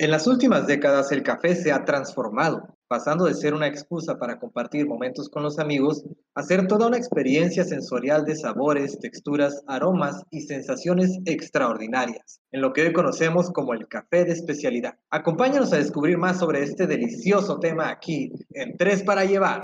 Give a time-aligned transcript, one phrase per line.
[0.00, 4.38] En las últimas décadas el café se ha transformado, pasando de ser una excusa para
[4.38, 6.02] compartir momentos con los amigos
[6.34, 12.72] a ser toda una experiencia sensorial de sabores, texturas, aromas y sensaciones extraordinarias, en lo
[12.72, 14.98] que hoy conocemos como el café de especialidad.
[15.10, 19.60] Acompáñanos a descubrir más sobre este delicioso tema aquí en Tres para Llevar.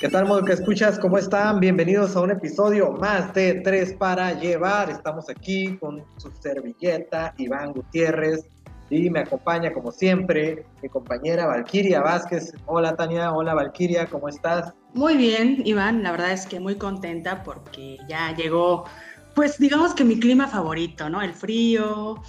[0.00, 0.98] ¿Qué tal, modo que escuchas?
[0.98, 1.60] ¿Cómo están?
[1.60, 4.88] Bienvenidos a un episodio más de Tres para Llevar.
[4.88, 8.46] Estamos aquí con su servilleta, Iván Gutiérrez,
[8.88, 12.54] y me acompaña, como siempre, mi compañera Valquiria Vázquez.
[12.64, 13.30] Hola, Tania.
[13.30, 14.06] Hola, Valquiria.
[14.06, 14.72] ¿Cómo estás?
[14.94, 16.02] Muy bien, Iván.
[16.02, 18.86] La verdad es que muy contenta porque ya llegó,
[19.34, 21.20] pues digamos que mi clima favorito, ¿no?
[21.20, 22.22] El frío,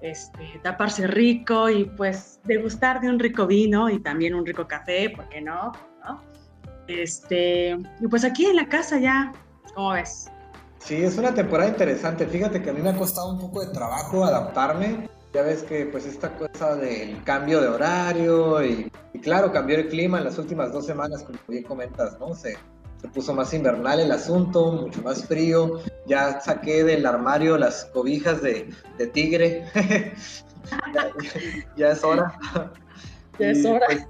[0.00, 5.10] este, taparse rico y pues degustar de un rico vino y también un rico café,
[5.10, 5.72] ¿por qué no?
[6.88, 9.32] Este, y pues aquí en la casa ya,
[9.74, 10.30] ¿cómo ves?
[10.78, 12.26] Sí, es una temporada interesante.
[12.26, 15.08] Fíjate que a mí me ha costado un poco de trabajo adaptarme.
[15.34, 18.90] Ya ves que pues esta cosa del cambio de horario y,
[19.22, 22.34] claro, cambió el clima en las últimas dos semanas, como bien comentas, ¿no?
[22.34, 22.56] Se,
[23.02, 25.80] se puso más invernal el asunto, mucho más frío.
[26.06, 29.66] Ya saqué del armario las cobijas de, de tigre.
[31.76, 32.38] ya, es hora.
[33.38, 33.86] Ya es hora.
[33.86, 34.04] Pues,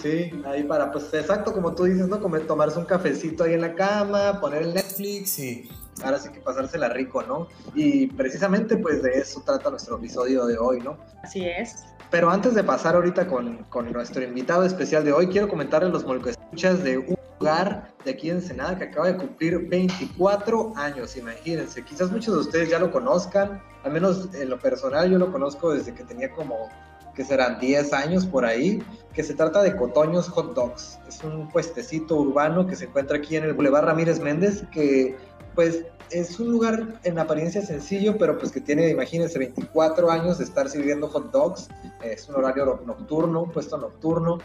[0.00, 2.20] Sí, ahí para, pues exacto, como tú dices, ¿no?
[2.20, 5.68] Como tomarse un cafecito ahí en la cama, poner el Netflix y
[6.02, 7.48] ahora sí que pasársela rico, ¿no?
[7.74, 10.96] Y precisamente pues de eso trata nuestro episodio de hoy, ¿no?
[11.22, 11.84] Así es.
[12.10, 16.04] Pero antes de pasar ahorita con, con nuestro invitado especial de hoy, quiero comentarles los
[16.26, 21.84] escuchas de un lugar de aquí en Ensenada que acaba de cumplir 24 años, imagínense.
[21.84, 25.72] Quizás muchos de ustedes ya lo conozcan, al menos en lo personal yo lo conozco
[25.72, 26.68] desde que tenía como
[27.14, 28.82] que serán 10 años por ahí,
[29.12, 30.98] que se trata de Cotoños Hot Dogs.
[31.08, 35.16] Es un puestecito urbano que se encuentra aquí en el Boulevard Ramírez Méndez, que
[35.54, 40.44] pues es un lugar en apariencia sencillo, pero pues que tiene, imagínense, 24 años de
[40.44, 41.68] estar sirviendo hot dogs.
[42.02, 44.38] Es un horario nocturno, un puesto nocturno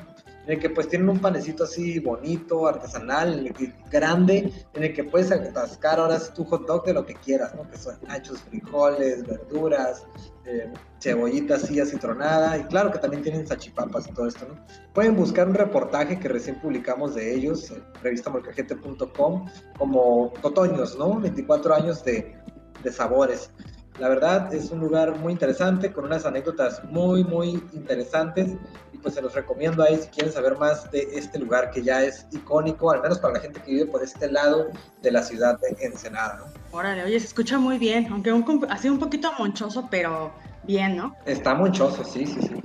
[0.49, 3.53] en el que pues tienen un panecito así bonito, artesanal,
[3.91, 7.69] grande, en el que puedes atascar ahora tu hot dog de lo que quieras, ¿no?
[7.69, 10.07] Que son nachos, frijoles, verduras,
[10.45, 14.55] eh, cebollita así acitronada, y claro que también tienen sachipapas y todo esto, ¿no?
[14.95, 21.19] Pueden buscar un reportaje que recién publicamos de ellos en revistamolcajete.com como Otoños, ¿no?
[21.19, 22.35] 24 años de,
[22.81, 23.51] de sabores.
[23.99, 28.57] La verdad es un lugar muy interesante, con unas anécdotas muy, muy interesantes
[29.01, 32.27] pues se los recomiendo ahí si quieren saber más de este lugar que ya es
[32.31, 34.67] icónico, al menos para la gente que vive por este lado
[35.01, 36.77] de la ciudad de Ensenada, ¿no?
[36.77, 40.31] Órale, oye, se escucha muy bien, aunque un, así un poquito monchoso, pero
[40.63, 41.15] bien, ¿no?
[41.25, 42.61] Está monchoso, sí, sí, sí.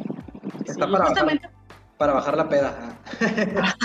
[0.67, 1.41] Está para, bajar,
[1.97, 2.99] para bajar la peda.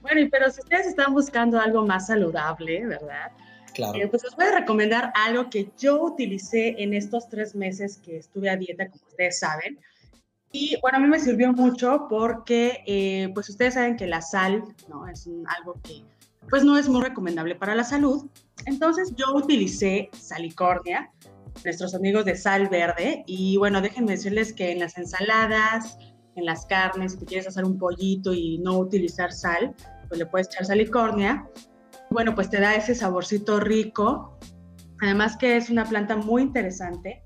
[0.00, 3.32] bueno, pero si ustedes están buscando algo más saludable, ¿verdad?
[3.74, 3.98] Claro.
[3.98, 8.16] Eh, pues les voy a recomendar algo que yo utilicé en estos tres meses que
[8.18, 9.78] estuve a dieta, como ustedes saben.
[10.52, 14.64] Y bueno, a mí me sirvió mucho porque, eh, pues ustedes saben que la sal,
[14.88, 15.06] ¿no?
[15.06, 16.02] Es algo que,
[16.48, 18.26] pues no es muy recomendable para la salud.
[18.66, 21.10] Entonces yo utilicé salicornia,
[21.64, 25.98] nuestros amigos de sal verde, y bueno, déjenme decirles que en las ensaladas,
[26.34, 29.74] en las carnes, si quieres hacer un pollito y no utilizar sal,
[30.08, 31.48] pues le puedes echar salicornia.
[32.10, 34.38] Bueno, pues te da ese saborcito rico.
[35.02, 37.22] Además que es una planta muy interesante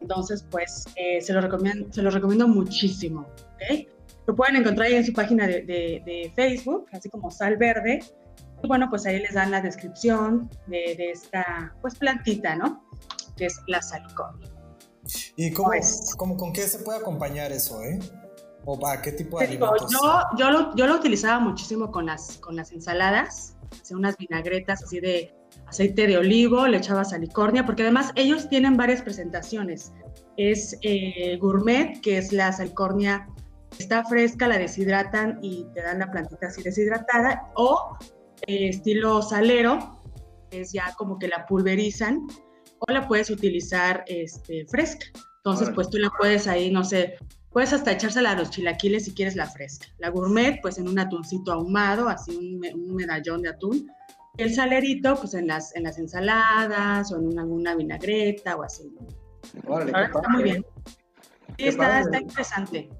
[0.00, 3.26] entonces, pues eh, se, lo recomiendo, se lo recomiendo muchísimo.
[3.54, 3.88] ¿okay?
[4.26, 8.00] Lo pueden encontrar ahí en su página de, de, Facebook, así como Sal Verde.
[8.62, 12.88] Y bueno, pues ahí les dan la descripción de, de esta pues plantita, ¿no?
[13.36, 14.48] Que es la salicornia.
[15.36, 17.98] ¿Y cómo, pues, ¿cómo, con qué se puede acompañar eso, eh?
[18.64, 19.92] ¿O para qué tipo de alimentos?
[19.92, 24.82] Yo, yo, lo, yo lo utilizaba muchísimo con las, con las ensaladas, hacía unas vinagretas
[24.82, 25.34] así de
[25.66, 29.92] aceite de olivo, le echaba salicornia, porque además ellos tienen varias presentaciones.
[30.36, 33.28] Es eh, gourmet, que es la salicornia,
[33.78, 37.96] está fresca, la deshidratan y te dan la plantita así deshidratada, o
[38.46, 40.00] eh, estilo salero,
[40.50, 42.26] es ya como que la pulverizan,
[42.78, 45.06] o la puedes utilizar este, fresca.
[45.38, 47.16] Entonces, pues tú la puedes ahí, no sé,
[47.56, 49.86] puedes hasta echársela a los chilaquiles si quieres la fresca.
[49.96, 53.90] La gourmet, pues en un atuncito ahumado, así un medallón de atún,
[54.36, 58.94] el salerito, pues en las, en las ensaladas o en alguna vinagreta o así.
[59.54, 60.66] está muy bien.
[61.56, 62.90] Sí, está, interesante.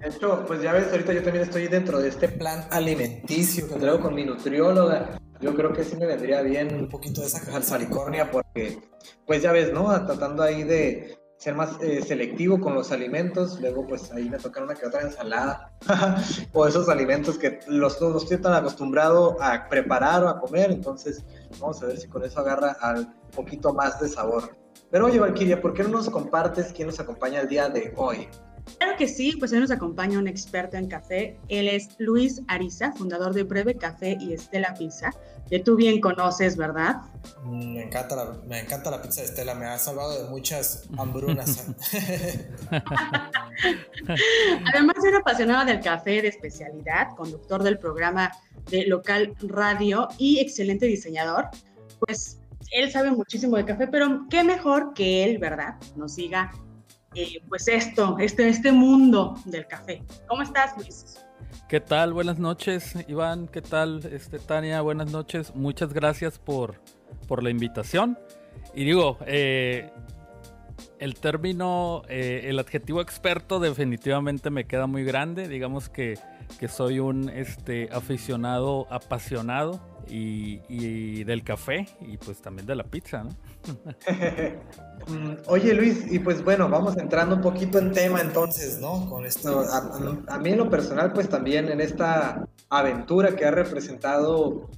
[0.00, 3.76] De hecho, pues ya ves, ahorita yo también estoy dentro de este plan alimenticio que
[3.76, 5.20] traigo con mi nutrióloga.
[5.40, 8.76] Yo creo que sí me vendría bien un poquito de esa salicornia porque,
[9.24, 9.84] pues ya ves, ¿no?
[10.04, 13.60] Tratando ahí de ser más eh, selectivo con los alimentos.
[13.60, 15.70] Luego, pues ahí me tocaron una que otra ensalada
[16.54, 20.70] o esos alimentos que los, no estoy tan acostumbrado a preparar o a comer.
[20.70, 21.22] Entonces,
[21.60, 24.56] vamos a ver si con eso agarra al poquito más de sabor.
[24.90, 28.26] Pero oye, Valkyria, ¿por qué no nos compartes quién nos acompaña el día de hoy?
[28.78, 31.38] Claro que sí, pues hoy nos acompaña un experto en café.
[31.48, 35.10] Él es Luis Ariza, fundador de Breve Café y Estela Pizza,
[35.48, 37.02] que tú bien conoces, ¿verdad?
[37.44, 41.66] Me encanta la, me encanta la pizza de Estela, me ha salvado de muchas hambrunas.
[44.72, 48.32] Además, es apasionado del café de especialidad, conductor del programa
[48.70, 51.48] de local radio y excelente diseñador.
[52.00, 52.40] Pues
[52.72, 55.74] él sabe muchísimo de café, pero qué mejor que él, ¿verdad?
[55.96, 56.50] Nos siga
[57.14, 60.02] eh, pues esto, este, este mundo del café.
[60.28, 61.18] ¿Cómo estás, Luis?
[61.68, 62.12] ¿Qué tal?
[62.12, 63.48] Buenas noches, Iván.
[63.48, 64.80] ¿Qué tal, este, Tania?
[64.80, 65.54] Buenas noches.
[65.54, 66.80] Muchas gracias por,
[67.26, 68.18] por la invitación.
[68.74, 69.90] Y digo, eh,
[70.98, 75.48] el término, eh, el adjetivo experto definitivamente me queda muy grande.
[75.48, 76.18] Digamos que,
[76.58, 83.24] que soy un este, aficionado apasionado y, del café y pues también de la pizza,
[83.24, 83.30] ¿no?
[85.06, 89.06] Mm, oye Luis, y pues bueno, vamos entrando un poquito en tema entonces, ¿no?
[89.10, 89.62] Con esto,
[90.28, 94.70] a, mí en lo personal pues también en esta aventura que ha representado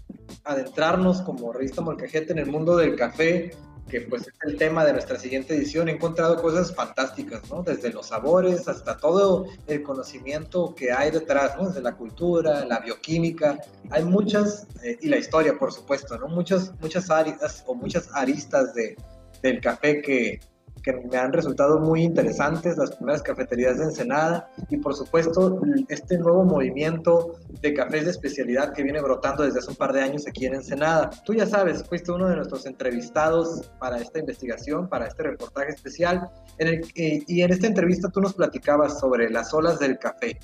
[0.43, 3.53] adentrarnos como revista Molcajete en el mundo del café,
[3.89, 7.63] que pues es el tema de nuestra siguiente edición, he encontrado cosas fantásticas, ¿no?
[7.63, 11.69] Desde los sabores hasta todo el conocimiento que hay detrás, ¿no?
[11.69, 13.59] Desde la cultura, la bioquímica,
[13.91, 16.29] hay muchas, eh, y la historia, por supuesto, ¿no?
[16.29, 18.97] Muchas, muchas áreas o muchas aristas de,
[19.43, 20.41] del café que,
[20.87, 26.17] que me han resultado muy interesantes, las primeras cafeterías de Ensenada y por supuesto este
[26.17, 30.29] nuevo movimiento de cafés de especialidad que viene brotando desde hace un par de años
[30.29, 31.11] aquí en Ensenada.
[31.25, 36.31] Tú ya sabes, fuiste uno de nuestros entrevistados para esta investigación, para este reportaje especial,
[36.59, 40.39] en el, y en esta entrevista tú nos platicabas sobre las olas del café.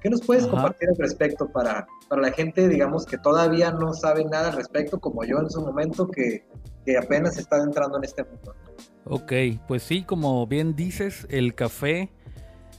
[0.00, 4.24] ¿Qué nos puedes compartir al respecto para, para la gente, digamos, que todavía no sabe
[4.24, 6.46] nada al respecto, como yo en su momento, que,
[6.84, 8.54] que apenas está entrando en este mundo?
[9.04, 9.32] Ok,
[9.66, 12.12] pues sí, como bien dices, el café,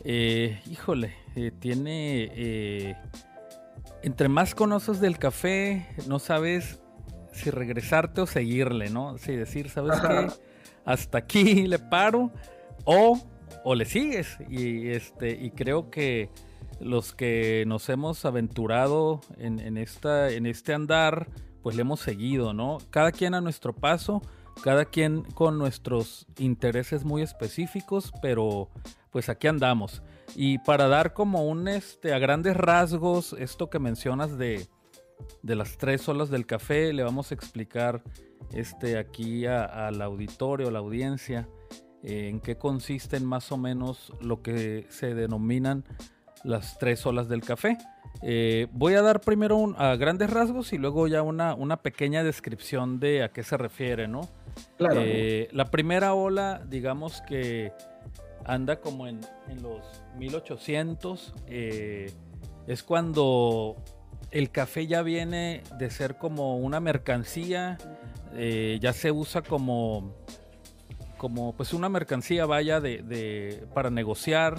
[0.04, 2.32] eh, híjole, eh, tiene...
[2.36, 2.96] Eh,
[4.04, 6.80] entre más conoces del café, no sabes
[7.34, 9.18] si regresarte o seguirle, ¿no?
[9.18, 10.28] Si decir, ¿sabes qué?
[10.86, 12.32] Hasta aquí le paro
[12.86, 13.20] o,
[13.64, 14.38] o le sigues.
[14.50, 16.30] Y, este, y creo que
[16.80, 21.28] los que nos hemos aventurado en, esta, en este andar,
[21.64, 22.78] pues le hemos seguido, ¿no?
[22.90, 24.22] Cada quien a nuestro paso
[24.62, 28.70] cada quien con nuestros intereses muy específicos, pero
[29.12, 30.02] pues aquí andamos.
[30.36, 34.68] Y para dar como un, este, a grandes rasgos, esto que mencionas de,
[35.42, 38.04] de las tres olas del café, le vamos a explicar
[38.52, 41.48] este, aquí al auditorio, a la audiencia,
[42.04, 45.84] eh, en qué consisten más o menos lo que se denominan
[46.44, 47.78] las tres olas del café.
[48.22, 53.00] Eh, voy a dar primero a grandes rasgos y luego ya una, una pequeña descripción
[53.00, 54.28] de a qué se refiere, ¿no?
[54.80, 57.72] Eh, la primera ola, digamos que
[58.46, 59.20] anda como en,
[59.62, 59.84] los
[60.18, 62.12] 1800, eh,
[62.66, 63.76] es cuando
[64.32, 67.78] el café ya viene de ser como una mercancía,
[68.34, 70.16] eh, ya se usa como,
[71.18, 74.56] como pues una mercancía vaya de, para negociar,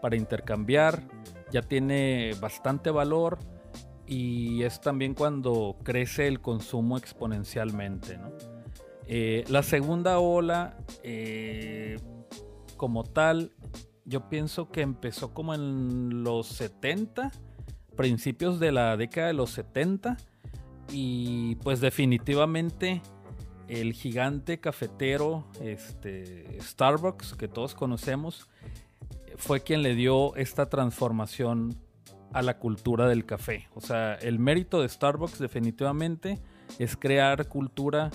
[0.00, 1.02] para intercambiar,
[1.52, 3.38] ya tiene bastante valor
[4.06, 8.18] y es también cuando crece el consumo exponencialmente.
[9.06, 11.98] Eh, la segunda ola, eh,
[12.76, 13.52] como tal,
[14.04, 17.32] yo pienso que empezó como en los 70,
[17.96, 20.16] principios de la década de los 70,
[20.92, 23.02] y pues definitivamente
[23.68, 28.48] el gigante cafetero este, Starbucks que todos conocemos
[29.36, 31.76] fue quien le dio esta transformación
[32.32, 33.68] a la cultura del café.
[33.74, 36.38] O sea, el mérito de Starbucks definitivamente
[36.78, 38.10] es crear cultura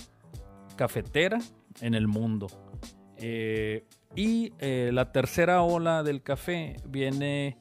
[0.75, 1.39] cafetera
[1.81, 2.47] en el mundo.
[3.17, 3.85] Eh,
[4.15, 7.57] y eh, la tercera ola del café viene,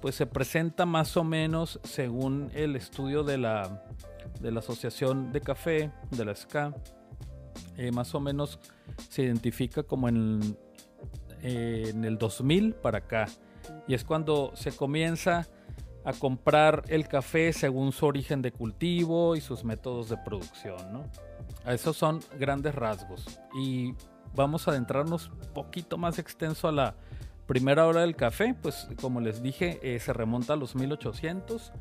[0.00, 3.84] pues se presenta más o menos según el estudio de la,
[4.40, 6.74] de la Asociación de Café, de la SCA,
[7.76, 8.60] eh, más o menos
[9.08, 10.56] se identifica como en,
[11.42, 13.26] en el 2000 para acá.
[13.86, 15.46] Y es cuando se comienza
[16.04, 21.04] a comprar el café según su origen de cultivo y sus métodos de producción, ¿no?
[21.66, 23.40] Esos son grandes rasgos.
[23.60, 23.94] Y
[24.34, 26.94] vamos a adentrarnos un poquito más extenso a la
[27.46, 28.54] primera hora del café.
[28.60, 31.72] Pues como les dije, eh, se remonta a los 1800.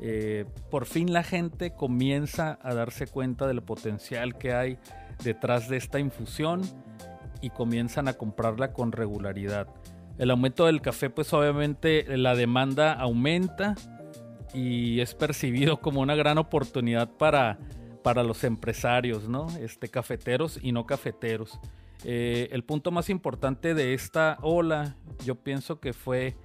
[0.00, 4.78] Eh, por fin la gente comienza a darse cuenta del potencial que hay
[5.22, 6.62] detrás de esta infusión
[7.42, 9.68] y comienzan a comprarla con regularidad.
[10.18, 13.74] El aumento del café, pues obviamente la demanda aumenta
[14.54, 17.58] y es percibido como una gran oportunidad para,
[18.02, 19.48] para los empresarios, ¿no?
[19.58, 21.58] Este, cafeteros y no cafeteros.
[22.04, 26.36] Eh, el punto más importante de esta ola, yo pienso que fue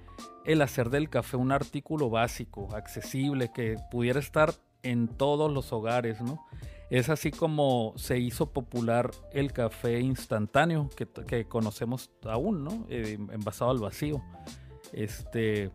[0.44, 6.20] el hacer del café un artículo básico, accesible, que pudiera estar en todos los hogares,
[6.20, 6.46] ¿no?
[6.90, 10.88] Es así como se hizo popular el café instantáneo
[11.26, 12.86] que, conocemos aún, ¿no?
[12.88, 14.22] Eh, envasado al vacío.
[14.92, 15.70] Este,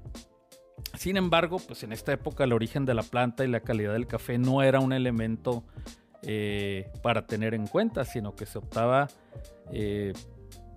[0.95, 4.07] sin embargo, pues en esta época el origen de la planta y la calidad del
[4.07, 5.63] café no era un elemento
[6.23, 9.07] eh, para tener en cuenta, sino que se optaba
[9.71, 10.13] eh,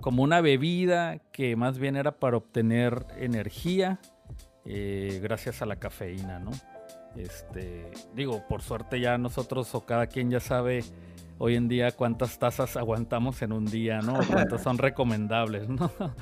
[0.02, 4.00] como una bebida que más bien era para obtener energía
[5.22, 6.50] gracias a la cafeína, ¿no?
[7.18, 10.84] Este, digo, por suerte ya nosotros o cada quien ya sabe
[11.38, 14.18] hoy en día cuántas tazas aguantamos en un día, ¿no?
[14.30, 15.90] Cuántas son recomendables, ¿no?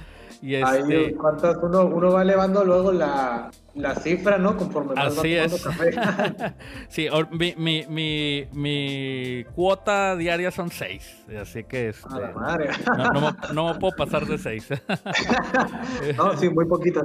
[0.43, 1.15] Y este...
[1.15, 4.57] ¿cuántas uno, uno va elevando luego la, la cifra, ¿no?
[4.57, 5.63] Conforme más Así es.
[5.63, 5.93] Café.
[6.89, 12.71] sí, mi, mi, mi, mi, cuota diaria son seis, así que este, madre.
[12.97, 14.69] No, no, me puedo pasar de seis.
[16.17, 17.03] no, sí, muy poquito.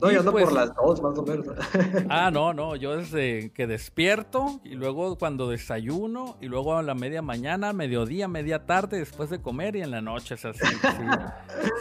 [0.00, 1.46] no, yo ando por pues las dos, más o menos.
[2.08, 6.94] ah, no, no, yo desde que despierto y luego cuando desayuno y luego a la
[6.94, 10.60] media mañana, mediodía, media tarde, después de comer y en la noche es así.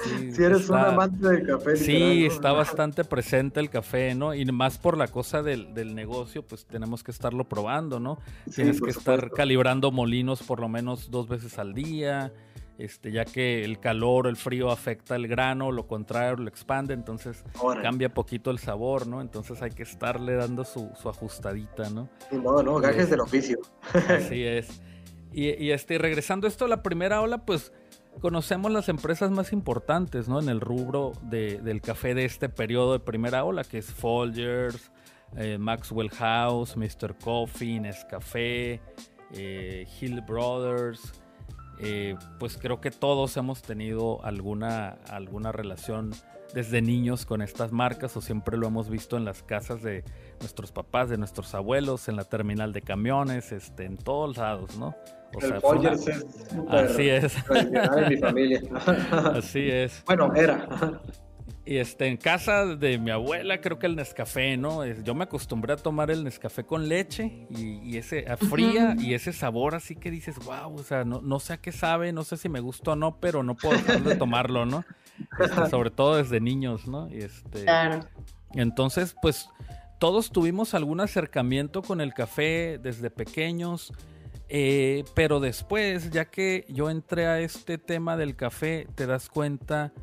[0.04, 4.34] Sí, si eres un amante del café Sí, está bastante presente el café, ¿no?
[4.34, 8.20] Y más por la cosa del, negocio, pues tenemos que estarlo probando, ¿no?
[8.54, 12.32] Tienes que estar calibrando molinos por lo menos dos veces al día,
[12.78, 16.94] este, ya que el calor o el frío afecta el grano, lo contrario lo expande,
[16.94, 17.44] entonces
[17.82, 19.22] cambia poquito el sabor, ¿no?
[19.22, 22.10] Entonces hay que estarle dando su, ajustadita, ¿no?
[22.32, 23.60] No, no, gajes del oficio.
[24.10, 24.82] Así es.
[25.32, 27.72] Y, y este, regresando a esto, la primera ola, pues
[28.20, 30.40] conocemos las empresas más importantes ¿no?
[30.40, 34.92] en el rubro del café de este periodo de primera ola, que es Folgers,
[35.38, 37.16] eh, Maxwell House, Mr.
[37.24, 38.82] Coffee, Nescafé,
[39.34, 41.14] eh, Hill Brothers.
[41.80, 46.12] Eh, pues creo que todos hemos tenido alguna, alguna relación
[46.54, 50.04] desde niños con estas marcas o siempre lo hemos visto en las casas de
[50.40, 54.96] nuestros papás, de nuestros abuelos, en la terminal de camiones, este, en todos lados, ¿no?
[55.34, 56.26] O el sea, es
[56.70, 57.36] Así es.
[57.50, 58.62] en mi familia.
[59.36, 60.04] Así es.
[60.06, 60.68] Bueno, era.
[61.64, 64.86] Y este, en casa de mi abuela, creo que el Nescafé, ¿no?
[64.86, 69.32] Yo me acostumbré a tomar el Nescafé con leche y, ese a fría y ese
[69.32, 72.38] sabor así que dices, wow, o sea, no, no sé a qué sabe, no sé
[72.38, 74.84] si me gusta o no, pero no puedo dejar de tomarlo, ¿no?
[75.40, 77.10] Este, sobre todo desde niños, ¿no?
[77.10, 78.00] Y este, claro.
[78.54, 79.50] Entonces, pues
[80.00, 83.94] todos tuvimos algún acercamiento con el café desde pequeños.
[84.50, 89.94] Eh, pero después, ya que yo entré a este tema del café, te das cuenta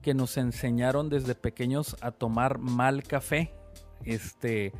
[0.00, 3.52] que nos enseñaron desde pequeños a tomar mal café.
[4.04, 4.72] Este,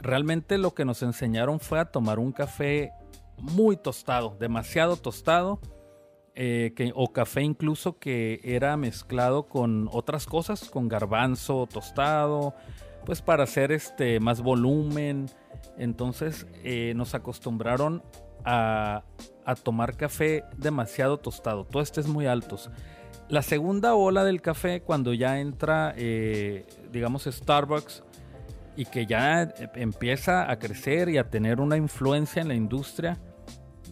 [0.00, 2.92] realmente lo que nos enseñaron fue a tomar un café
[3.38, 5.60] muy tostado, demasiado tostado,
[6.40, 12.54] eh, o café incluso que era mezclado con otras cosas, con garbanzo tostado,
[13.04, 15.26] pues para hacer este más volumen.
[15.78, 18.04] Entonces eh, nos acostumbraron
[18.44, 19.02] a,
[19.64, 22.70] tomar café demasiado tostado, tostes muy altos.
[23.28, 28.04] La segunda ola del café, cuando ya entra, eh, digamos, Starbucks
[28.76, 33.18] y que ya empieza a crecer y a tener una influencia en la industria,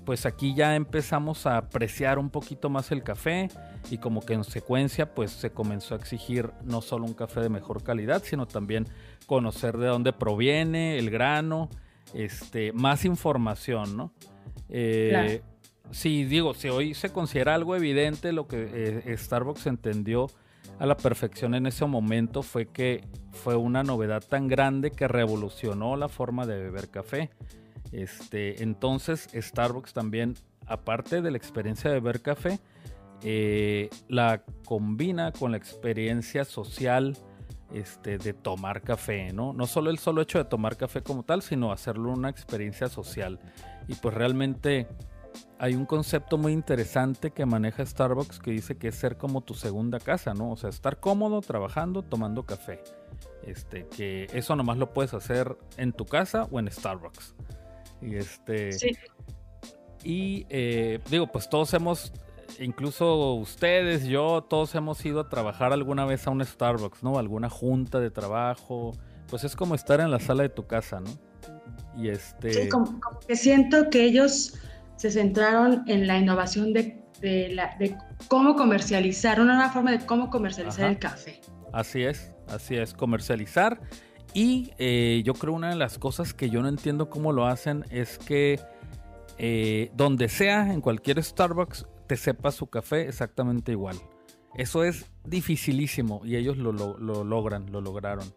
[0.06, 3.48] pues aquí ya empezamos a apreciar un poquito más el café
[3.90, 7.48] y como que en secuencia pues se comenzó a exigir no solo un café de
[7.48, 8.86] mejor calidad, sino también
[9.26, 11.68] conocer de dónde proviene el grano,
[12.14, 14.12] este, más información, ¿no?
[14.68, 15.42] Eh,
[15.90, 20.28] sí, digo, si hoy se considera algo evidente, lo que eh, Starbucks entendió
[20.78, 25.96] a la perfección en ese momento fue que fue una novedad tan grande que revolucionó
[25.96, 27.30] la forma de beber café.
[27.92, 30.34] Este, entonces Starbucks también,
[30.66, 32.58] aparte de la experiencia de beber café,
[33.22, 37.16] eh, la combina con la experiencia social
[37.72, 39.52] este, de tomar café, ¿no?
[39.52, 43.40] No solo el solo hecho de tomar café como tal, sino hacerlo una experiencia social.
[43.88, 44.86] Y pues realmente
[45.58, 49.54] hay un concepto muy interesante que maneja Starbucks que dice que es ser como tu
[49.54, 50.52] segunda casa, ¿no?
[50.52, 52.82] O sea, estar cómodo trabajando, tomando café.
[53.42, 57.34] Este, que eso nomás lo puedes hacer en tu casa o en Starbucks.
[58.00, 58.72] Y este.
[58.72, 58.96] Sí.
[60.04, 62.12] Y eh, digo, pues todos hemos
[62.60, 67.18] incluso ustedes, yo, todos hemos ido a trabajar alguna vez a un Starbucks, ¿no?
[67.18, 68.92] Alguna junta de trabajo.
[69.28, 71.10] Pues es como estar en la sala de tu casa, ¿no?
[71.96, 72.52] Y este.
[72.52, 74.54] Sí, como, que siento que ellos
[74.96, 77.02] se centraron en la innovación de,
[77.50, 77.96] la, de
[78.28, 81.40] cómo comercializar, una nueva forma de cómo comercializar el café.
[81.72, 83.80] Así es, así es, comercializar.
[84.34, 87.84] Y eh, yo creo una de las cosas que yo no entiendo cómo lo hacen
[87.90, 88.60] es que
[89.38, 93.96] eh, donde sea, en cualquier Starbucks, te sepa su café exactamente igual.
[94.54, 98.32] Eso es dificilísimo y ellos lo, logran, lo lograron.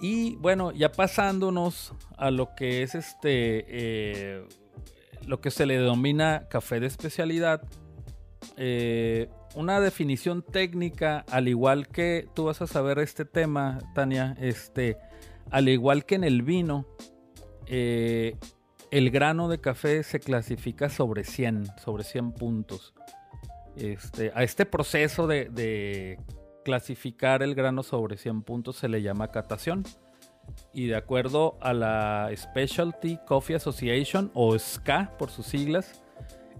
[0.00, 4.46] Y bueno, ya pasándonos a lo que es este, eh,
[5.26, 7.62] lo que se le denomina café de especialidad,
[8.56, 14.98] eh, una definición técnica, al igual que tú vas a saber este tema, Tania, este,
[15.50, 16.86] al igual que en el vino,
[17.66, 18.36] eh,
[18.90, 22.94] el grano de café se clasifica sobre 100, sobre 100 puntos.
[23.76, 26.18] Este, a este proceso de,
[26.64, 29.84] clasificar el grano sobre 100 puntos se le llama catación.
[30.72, 36.02] Y de acuerdo a la Specialty Coffee Association, o SCA por sus siglas,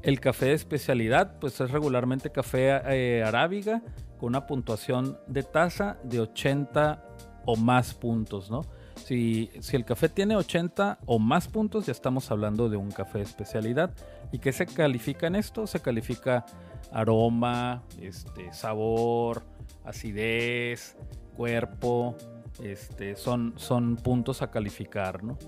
[0.03, 3.83] el café de especialidad pues es regularmente café eh, arábiga
[4.19, 7.05] con una puntuación de taza de 80
[7.47, 8.63] o más puntos, ¿no?
[9.05, 13.25] Si, el café tiene 80 o más puntos, ya estamos hablando de un café de
[13.25, 13.95] especialidad.
[14.33, 15.67] ¿Y qué se califica en esto?
[15.67, 16.45] Se califica
[16.93, 19.45] aroma, este, sabor,
[19.85, 20.97] acidez,
[21.37, 22.17] cuerpo.
[22.63, 25.39] Este, son, son puntos a calificar, ¿no?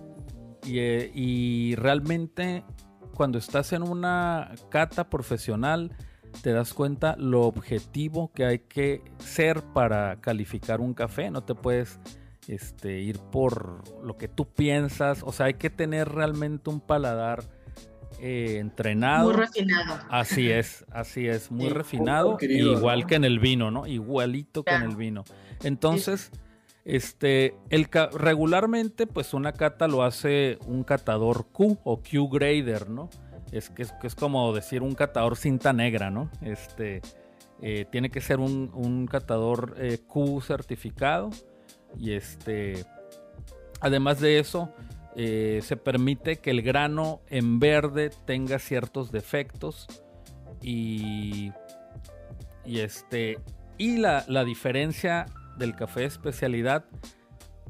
[0.65, 2.65] Y, eh, y realmente
[3.21, 5.95] cuando estás en una cata profesional,
[6.41, 11.31] te das cuenta lo objetivo que hay que ser para calificar un café.
[11.31, 12.01] No te puedes
[12.49, 15.23] este, ir por lo que tú piensas.
[15.23, 17.43] O sea, hay que tener realmente un paladar
[18.21, 19.33] eh, entrenado.
[19.33, 19.99] Muy refinado.
[20.09, 22.39] Así es, así es, muy refinado.
[22.41, 23.87] igual que en el vino, ¿no?
[23.87, 25.25] Igualito que en el vino.
[25.63, 26.31] Entonces,
[26.85, 33.11] este, el regularmente, pues una cata lo hace un catador Q o Q grader, ¿no?
[33.53, 36.31] Es que, es como decir un catador cinta negra, ¿no?
[36.41, 37.03] Este,
[37.61, 41.31] eh, tiene que ser un, catador eh, Q certificado
[41.99, 42.85] y este,
[43.81, 44.73] además de eso,
[45.17, 49.87] eh, se permite que el grano en verde tenga ciertos defectos
[50.63, 51.53] y,
[52.65, 53.39] y este,
[53.77, 55.27] y la, la diferencia
[55.59, 56.85] del café de especialidad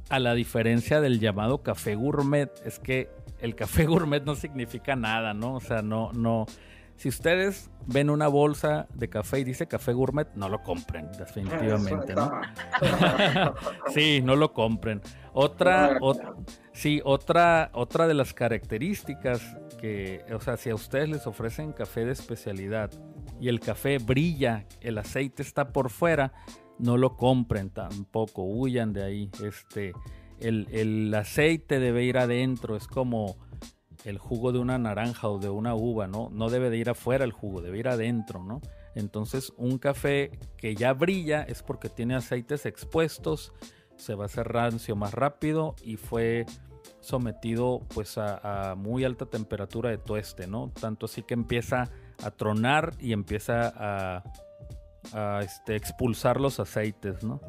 [0.09, 5.35] a la diferencia del llamado café gourmet es que el café gourmet no significa nada,
[5.35, 5.55] ¿no?
[5.55, 6.47] O sea, no, no,
[7.01, 12.15] si ustedes ven una bolsa de café y dice café gourmet, no lo compren, definitivamente,
[12.15, 12.31] ¿no?
[13.95, 15.01] sí, no lo compren.
[15.33, 15.99] Otra,
[16.75, 22.05] sí, otra, otra de las características que, o sea, si a ustedes les ofrecen café
[22.05, 22.91] de especialidad
[23.41, 26.35] y el café brilla, el aceite está por fuera,
[26.81, 29.31] no lo compren tampoco, huyan de ahí.
[29.43, 29.93] Este,
[30.41, 33.37] el, el aceite debe ir adentro, es como
[34.05, 36.31] el jugo de una naranja o de una uva, ¿no?
[36.33, 38.61] No debe de ir afuera el jugo, debe ir adentro, ¿no?
[38.95, 43.53] Entonces un café que ya brilla es porque tiene aceites expuestos,
[43.97, 46.47] se va a hacer rancio más rápido y fue
[47.01, 50.71] sometido pues a, muy alta temperatura de tueste, ¿no?
[50.81, 51.91] Tanto así que empieza
[52.23, 54.25] a tronar y empieza a,
[55.13, 57.41] a este, expulsar los aceites, ¿no?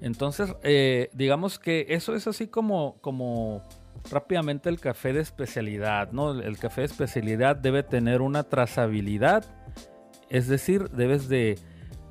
[0.00, 3.62] Entonces, eh, digamos que eso es así como, como
[4.10, 6.38] rápidamente el café de especialidad, ¿no?
[6.40, 9.44] El café de especialidad debe tener una trazabilidad,
[10.28, 11.58] es decir, debes de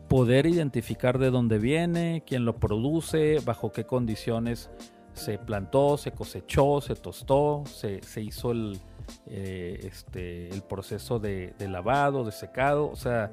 [0.07, 4.69] poder identificar de dónde viene, quién lo produce, bajo qué condiciones
[5.13, 8.79] se plantó, se cosechó, se tostó, se, hizo el,
[9.27, 13.31] eh, este, el proceso de, lavado, de secado, o sea,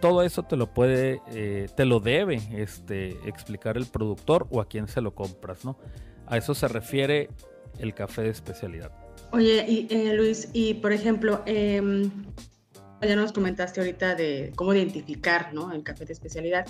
[0.00, 4.68] todo eso te lo puede, eh, te lo debe este, explicar el productor o a
[4.68, 5.78] quién se lo compras, ¿no?
[6.26, 7.28] A eso se refiere
[7.78, 8.92] el café de especialidad.
[9.32, 12.10] Oye, y, eh, Luis, y por ejemplo, em,
[13.00, 15.72] ya nos comentaste ahorita de cómo identificar ¿no?
[15.72, 16.66] el café de especialidad.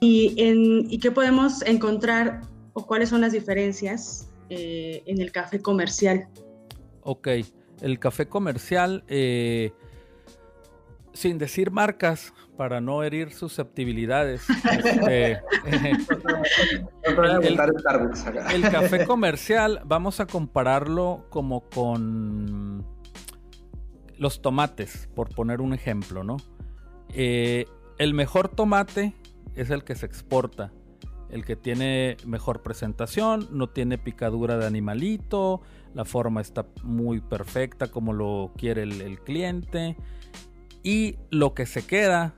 [0.00, 5.60] Y, en, y qué podemos encontrar o cuáles son las diferencias eh, en el café
[5.60, 6.28] comercial.
[7.02, 7.28] Ok,
[7.80, 9.72] el café comercial, eh,
[11.12, 14.42] sin decir marcas, para no herir susceptibilidades.
[14.50, 15.32] Este,
[18.52, 22.84] el, café comercial, vamos a compararlo como con
[24.18, 26.36] los tomates, por poner un ejemplo, ¿no?
[27.14, 27.66] Eh,
[27.98, 29.14] el mejor tomate
[29.54, 30.72] es el que se exporta,
[31.30, 35.62] el que tiene mejor presentación, no tiene picadura de animalito,
[35.94, 39.96] la forma está muy perfecta como lo quiere el cliente.
[40.82, 42.34] Y lo que se queda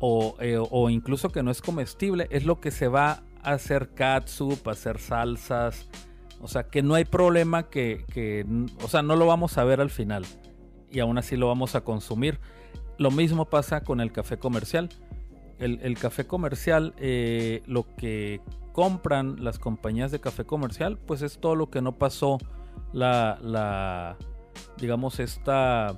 [0.00, 4.68] eh, o, incluso que no es comestible, es lo que se va a hacer catsup,
[4.68, 5.88] a hacer salsas,
[6.40, 8.46] O sea, que no hay problema que, que,
[8.84, 10.24] o sea, no lo vamos a ver al final
[10.90, 12.38] y aún así lo vamos a consumir.
[12.96, 14.88] Lo mismo pasa con el café comercial.
[15.58, 18.40] El, café comercial, eh, lo que
[18.72, 22.38] compran las compañías de café comercial, pues es todo lo que no pasó
[22.92, 24.16] la, la
[24.78, 25.94] digamos, esta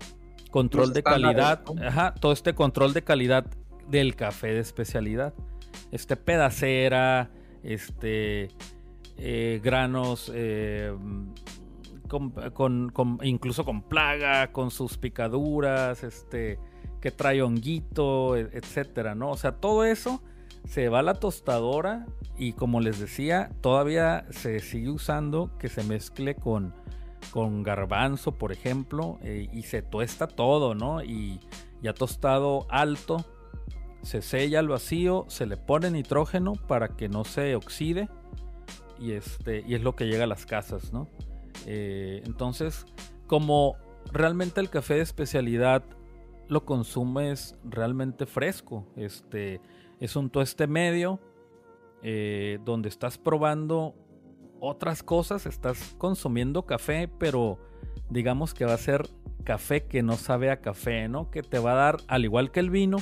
[0.50, 3.46] control de calidad, ajá, todo este control de calidad
[3.88, 5.34] del café de especialidad.
[5.92, 7.30] Este pedacera,
[7.62, 8.48] este
[9.16, 10.92] eh, granos, eh,
[12.08, 16.58] con, incluso con plaga, con sus picaduras, este,
[17.00, 19.30] que trae honguito, e, etcétera, ¿no?
[19.30, 20.22] O sea, todo eso
[20.64, 26.34] se va la tostadora y como les decía, todavía se sigue usando que se mezcle
[26.34, 26.74] con,
[27.30, 31.02] con garbanzo, por ejemplo, eh, y se tuesta todo, ¿no?
[31.02, 31.40] Y
[31.82, 33.24] ya tostado alto,
[34.02, 38.08] se sella al vacío, se le pone nitrógeno para que no se oxide
[38.98, 41.08] y, este, y es lo que llega a las casas, ¿no?
[41.66, 42.86] Eh, entonces,
[43.26, 43.76] como
[44.12, 45.82] realmente el café de especialidad
[46.48, 49.60] lo consumes realmente fresco, este,
[50.00, 51.20] es un tueste medio
[52.02, 53.94] eh, donde estás probando
[54.58, 57.58] otras cosas, estás consumiendo café, pero
[58.08, 59.08] digamos que va a ser
[59.44, 61.30] café que no sabe a café, ¿no?
[61.30, 62.98] Que te va a dar, al igual que el vino,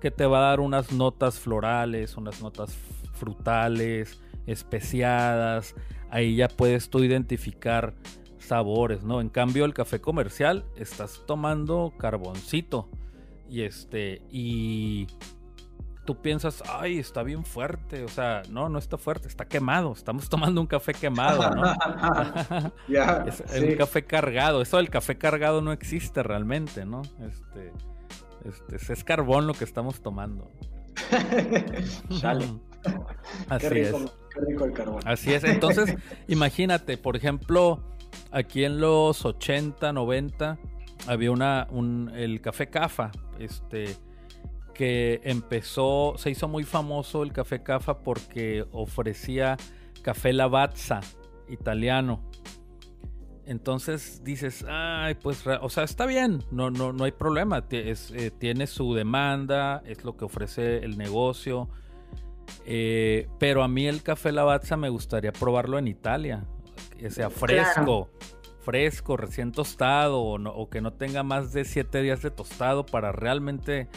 [0.00, 2.76] que te va a dar unas notas florales, unas notas
[3.14, 5.74] frutales, especiadas.
[6.10, 7.94] Ahí ya puedes tú identificar
[8.38, 9.20] sabores, ¿no?
[9.20, 12.88] En cambio, el café comercial estás tomando carboncito
[13.48, 15.06] y este y
[16.08, 20.26] tú piensas, ay, está bien fuerte, o sea, no, no está fuerte, está quemado, estamos
[20.30, 21.66] tomando un café quemado, ¿no?
[23.26, 27.02] es, un café cargado, eso del café cargado no existe realmente, ¿no?
[27.20, 27.74] Este,
[28.72, 30.50] este es carbón lo que estamos tomando.
[33.50, 33.94] Así es.
[35.04, 35.44] Así es.
[35.44, 35.94] Entonces,
[36.26, 37.84] imagínate, por ejemplo,
[38.30, 40.58] aquí en los 80, 90,
[41.06, 43.94] había una, un, el café Cafa, este,
[44.78, 49.56] que empezó, se hizo muy famoso el café Cafa porque ofrecía
[50.02, 51.00] café Lavazza
[51.48, 52.22] italiano.
[53.44, 58.68] Entonces dices, ay, pues, o sea, está bien, no, no, no hay problema, eh, tiene
[58.68, 61.68] su demanda, es lo que ofrece el negocio,
[62.64, 66.44] eh, pero a mí el café Lavazza me gustaría probarlo en Italia,
[66.96, 68.10] que sea fresco,
[68.60, 73.88] fresco, recién tostado, o, que no tenga más de 7 días de tostado para realmente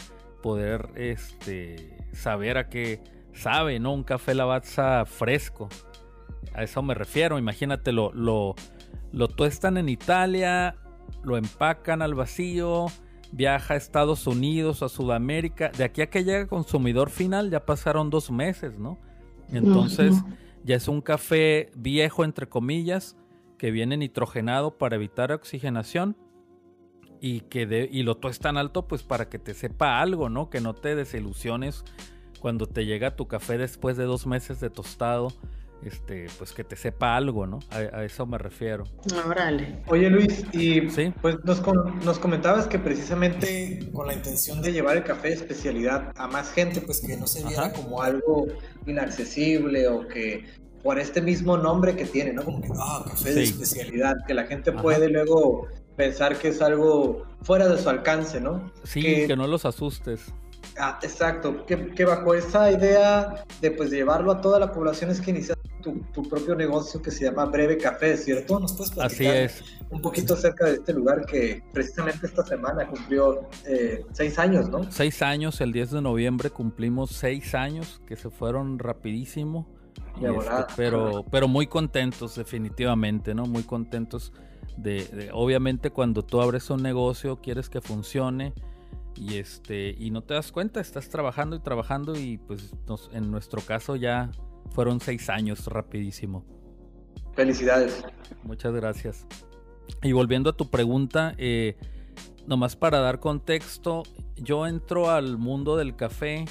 [0.42, 3.00] poder este, saber a qué
[3.32, 3.94] sabe, ¿no?
[3.94, 5.68] Un café Lavazza fresco.
[6.54, 8.12] A eso me refiero, imagínate lo
[9.12, 10.76] lo tuestan en Italia,
[11.22, 12.86] lo empacan al vacío,
[13.30, 15.70] viaja a Estados Unidos, a Sudamérica.
[15.70, 18.98] De aquí a que llega consumidor final ya pasaron dos meses, ¿no?
[19.50, 20.14] Entonces
[20.64, 23.16] ya es un café viejo, entre comillas,
[23.58, 26.16] que viene nitrogenado para evitar oxigenación
[27.22, 30.50] y que y lo tuestan alto pues para que te sepa algo, ¿no?
[30.50, 31.84] Que no te desilusiones
[32.40, 35.28] cuando te llega tu café después de dos meses de tostado
[35.84, 37.60] este, pues que te sepa algo, ¿no?
[37.70, 38.84] A, eso me refiero.
[39.26, 39.82] Órale.
[39.86, 40.80] Oye Luis, y
[41.20, 41.62] pues nos,
[42.04, 46.52] nos, comentabas que precisamente con la intención de llevar el café de especialidad a más
[46.52, 48.46] gente, pues que no se viera como algo
[48.84, 50.44] inaccesible o que
[50.82, 52.44] por este mismo nombre que tiene, ¿no?
[52.44, 57.26] Como que, ah, café de especialidad, que la gente puede luego pensar que es algo
[57.42, 58.70] fuera de su alcance, ¿no?
[58.84, 60.32] Sí, que, no los asustes.
[60.78, 65.20] Ah, exacto, que, que, bajo esa idea de pues llevarlo a toda la población es
[65.20, 68.58] que iniciaste tu, propio negocio que se llama Breve Café, ¿cierto?
[68.58, 69.62] ¿Nos puedes Así es.
[69.90, 74.90] un poquito acerca de este lugar que precisamente esta semana cumplió eh, seis años, ¿no?
[74.90, 79.66] Seis años, el 10 de noviembre cumplimos seis años que se fueron rapidísimo.
[80.16, 83.46] Este, pero, pero muy contentos definitivamente, ¿no?
[83.46, 84.32] Muy contentos
[84.76, 88.52] de, obviamente cuando tú abres un negocio quieres que funcione
[89.14, 92.74] y este y no te das cuenta estás trabajando y trabajando y pues
[93.12, 94.30] en nuestro caso ya
[94.70, 96.44] fueron seis años, rapidísimo.
[97.34, 98.04] Felicidades.
[98.42, 99.26] Muchas gracias.
[100.02, 101.76] Y volviendo a tu pregunta, eh,
[102.46, 104.02] nomás para dar contexto,
[104.36, 106.44] yo entro al mundo del café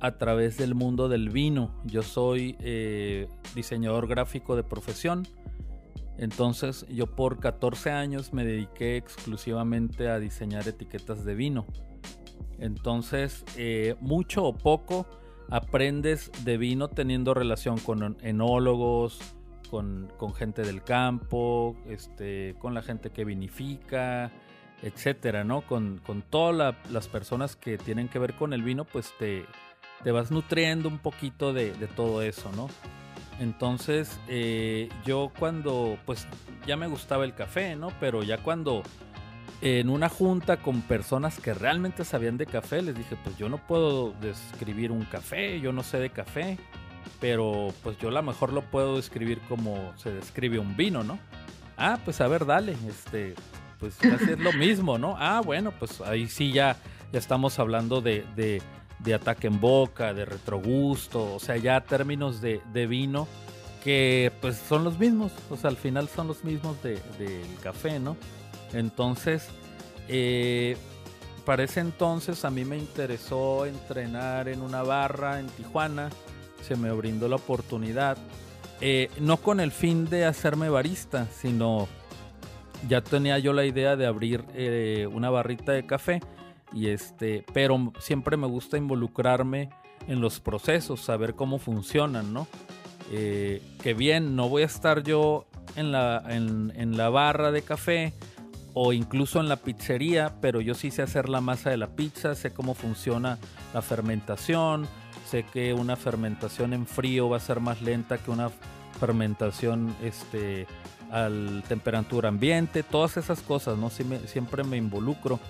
[0.00, 1.74] a través del mundo del vino.
[1.84, 5.26] Yo soy eh, diseñador gráfico de profesión.
[6.20, 11.64] Entonces yo por 14 años me dediqué exclusivamente a diseñar etiquetas de vino.
[12.58, 15.06] Entonces, eh, mucho o poco,
[15.48, 19.18] aprendes de vino teniendo relación con enólogos,
[19.70, 24.30] con, gente del campo, este, con la gente que vinifica,
[24.82, 25.62] etcétera, ¿no?
[25.62, 29.46] Con, todas las personas que tienen que ver con el vino, pues te,
[30.04, 32.68] te vas nutriendo un poquito de, todo eso, ¿no?
[33.40, 36.28] Entonces, eh, yo cuando, pues
[36.66, 37.88] ya me gustaba el café, ¿no?
[37.98, 38.82] Pero ya cuando
[39.62, 43.56] en una junta con personas que realmente sabían de café, les dije, pues yo no
[43.58, 46.58] puedo describir un café, yo no sé de café,
[47.18, 51.18] pero pues yo a lo mejor lo puedo describir como se describe un vino, ¿no?
[51.78, 53.34] Ah, pues a ver, dale, este,
[53.78, 55.16] pues casi es lo mismo, ¿no?
[55.18, 56.76] Ah, bueno, pues ahí sí ya,
[57.10, 58.60] ya estamos hablando de, de,
[59.14, 63.26] ataque en boca, de retrogusto, o sea, ya términos de, vino
[63.82, 67.00] que pues son los mismos, o sea, al final son los mismos del
[67.62, 68.16] café, ¿no?
[68.72, 69.48] Entonces,
[70.08, 70.76] eh,
[71.44, 76.10] para ese entonces a mí me interesó entrenar en una barra en Tijuana,
[76.62, 78.18] se me brindó la oportunidad,
[78.82, 81.88] eh, no con el fin de hacerme barista, sino
[82.88, 86.20] ya tenía yo la idea de abrir eh, una barrita de café
[86.72, 89.70] y este, pero siempre me gusta involucrarme
[90.06, 92.46] en los procesos, saber cómo funcionan, ¿no?
[93.12, 98.12] Eh, que bien, no voy a estar yo en la, en, la barra de café
[98.72, 102.34] o incluso en la pizzería, pero yo sí sé hacer la masa de la pizza,
[102.34, 103.38] sé cómo funciona
[103.74, 104.86] la fermentación,
[105.28, 108.50] sé que una fermentación en frío va a ser más lenta que una
[109.00, 110.66] fermentación este,
[111.10, 111.28] a
[111.68, 113.90] temperatura ambiente, todas esas cosas, ¿no?
[113.90, 115.40] siempre me involucro.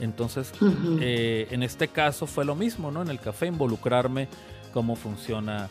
[0.00, 0.52] Entonces,
[1.00, 3.02] eh, en este caso fue lo mismo, ¿no?
[3.02, 4.28] En el café, involucrarme
[4.72, 5.68] cómo funciona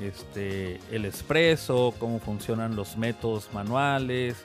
[0.00, 4.36] este, el expreso, cómo funcionan los métodos manuales,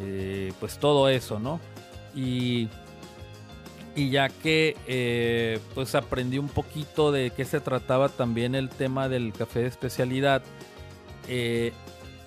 [0.00, 1.58] eh, pues todo eso, ¿no?
[2.14, 2.68] Y,
[3.96, 9.08] y ya que eh, pues aprendí un poquito de qué se trataba también el tema
[9.08, 10.42] del café de especialidad,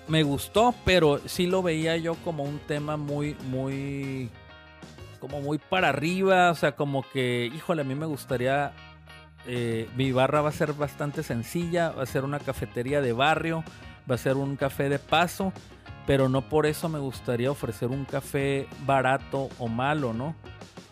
[0.08, 4.30] me gustó, pero sí lo veía yo como un tema muy, muy
[5.24, 8.72] como muy para arriba, o sea, como que, híjole, a mí me gustaría,
[9.46, 13.64] eh, mi barra va a ser bastante sencilla, va a ser una cafetería de barrio,
[14.10, 15.54] va a ser un café de paso,
[16.06, 20.34] pero no por eso me gustaría ofrecer un café barato o malo, ¿no?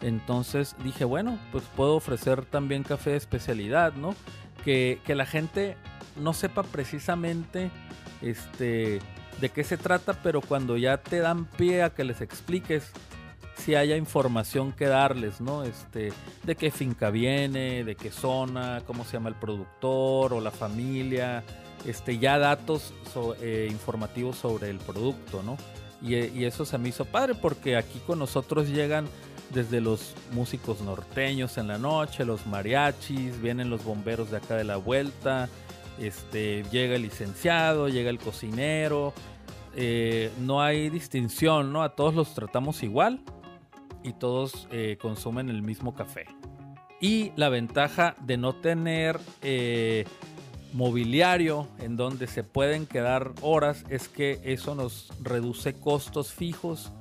[0.01, 4.14] Entonces dije, bueno, pues puedo ofrecer también café de especialidad, ¿no?
[4.64, 5.77] Que, que la gente
[6.16, 7.71] no sepa precisamente
[8.23, 9.01] este,
[9.42, 12.92] de qué se trata, pero cuando ya te dan pie a que les expliques
[13.56, 15.62] si haya información que darles, ¿no?
[15.64, 16.12] Este,
[16.42, 21.44] de qué finca viene, de qué zona, cómo se llama el productor o la familia,
[21.86, 22.92] este, ya datos
[23.40, 25.56] eh, informativos sobre el producto, ¿no?
[26.00, 29.06] Y, y, eso se me hizo padre porque aquí con nosotros llegan
[29.50, 34.64] desde los músicos norteños en la noche, los mariachis, vienen los bomberos de acá de
[34.64, 35.48] la vuelta,
[36.00, 39.12] este, llega el licenciado, llega el cocinero,
[39.76, 41.82] eh, no hay distinción, ¿no?
[41.84, 43.20] A todos los tratamos igual
[44.02, 46.26] y todos eh, consumen el mismo café.
[47.00, 50.04] Y la ventaja de no tener eh,
[50.72, 56.92] mobiliario en donde se pueden quedar horas es que eso nos reduce costos fijos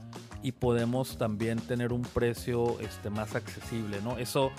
[0.44, 4.18] y podemos también tener un precio este, más accesible, ¿no?
[4.18, 4.52] Eso,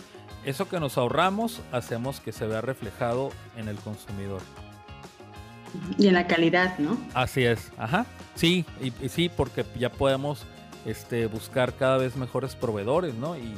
[0.44, 4.40] eso que nos ahorramos hacemos que se vea reflejado en el consumidor.
[5.98, 6.96] Y en la calidad, ¿no?
[7.14, 8.07] Así es, ajá.
[8.37, 10.46] Sí, y sí, porque ya podemos
[10.87, 13.37] este, buscar cada vez mejores proveedores, ¿no?
[13.37, 13.55] Y,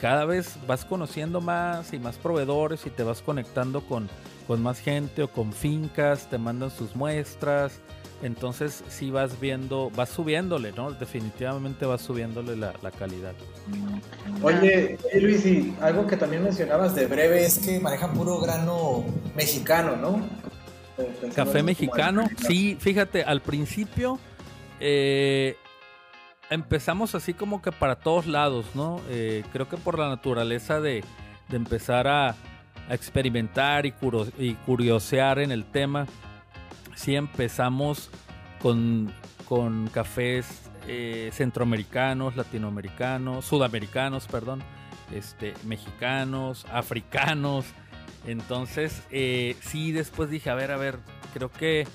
[0.00, 4.08] cada vez vas conociendo más y más proveedores y te vas conectando con,
[4.46, 7.80] con más gente o con fincas, te mandan sus muestras.
[8.22, 10.92] Entonces sí vas viendo, vas subiéndole, ¿no?
[10.92, 13.34] Definitivamente vas subiéndole la, calidad.
[14.42, 19.04] Oye, Luis, y algo que también mencionabas de breve es que manejan puro grano
[19.36, 20.26] mexicano, ¿no?
[21.34, 24.18] Café mexicano, sí, fíjate, al principio
[24.80, 25.56] eh,
[26.54, 29.00] empezamos así como que para todos lados, ¿no?
[29.08, 31.04] Eh, creo que por la naturaleza de,
[31.50, 32.34] empezar a,
[32.90, 33.92] experimentar y,
[34.66, 36.06] curiosear en el tema,
[36.94, 38.10] sí empezamos
[38.60, 39.12] con,
[39.92, 44.62] cafés eh, centroamericanos, latinoamericanos, sudamericanos, perdón,
[45.12, 47.66] este, mexicanos, africanos.
[48.26, 50.98] Entonces, eh, sí, después dije, a ver, a ver,
[51.32, 51.86] creo que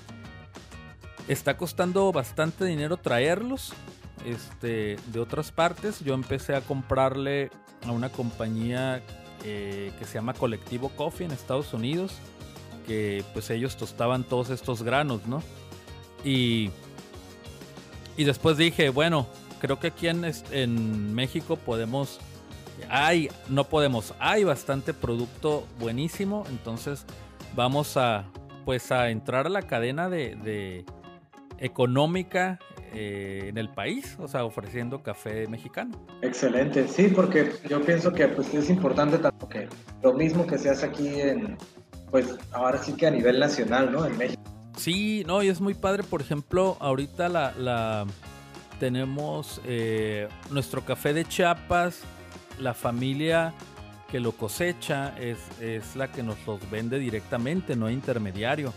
[1.28, 3.74] está costando bastante dinero traerlos
[4.24, 6.00] este, de otras partes.
[6.00, 7.50] Yo empecé a comprarle
[7.86, 9.02] a una compañía
[9.44, 12.14] eh, que se llama Colectivo Coffee en Estados Unidos,
[12.86, 15.42] que pues ellos tostaban todos estos granos, ¿no?
[16.24, 16.70] Y,
[18.16, 19.26] y después dije, bueno,
[19.60, 22.18] creo que aquí en, en México podemos,
[22.88, 27.06] hay, no podemos, hay bastante producto buenísimo, entonces
[27.54, 28.26] vamos a,
[28.64, 30.84] pues a entrar a la cadena de, de
[31.58, 32.58] económica
[32.92, 35.98] eh, en el país, o sea, ofreciendo café mexicano.
[36.22, 39.68] Excelente, sí, porque yo pienso que pues, es importante tanto que
[40.02, 41.56] lo mismo que se hace aquí en,
[42.10, 44.04] pues ahora sí que a nivel nacional, ¿no?
[44.06, 44.40] En México,
[44.80, 48.06] Sí, no, y es muy padre, por ejemplo, ahorita la, la
[48.78, 52.00] tenemos eh, nuestro café de Chiapas,
[52.58, 53.52] la familia
[54.10, 58.72] que lo cosecha es, es la que nos los vende directamente, no hay intermediario,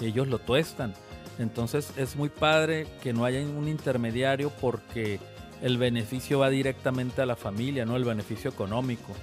[0.00, 0.94] ellos lo tuestan.
[1.40, 5.18] Entonces es muy padre que no haya un intermediario porque
[5.62, 9.14] el beneficio va directamente a la familia, no el beneficio económico.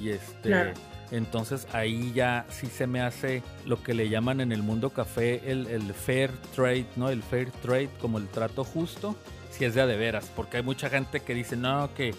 [0.00, 0.72] Y este,
[1.10, 5.42] entonces ahí ya sí se me hace lo que le llaman en el mundo café
[5.50, 7.10] el, el fair trade, ¿no?
[7.10, 9.16] El fair trade como el trato justo,
[9.50, 12.14] si es de a de veras, porque hay mucha gente que dice, no, que,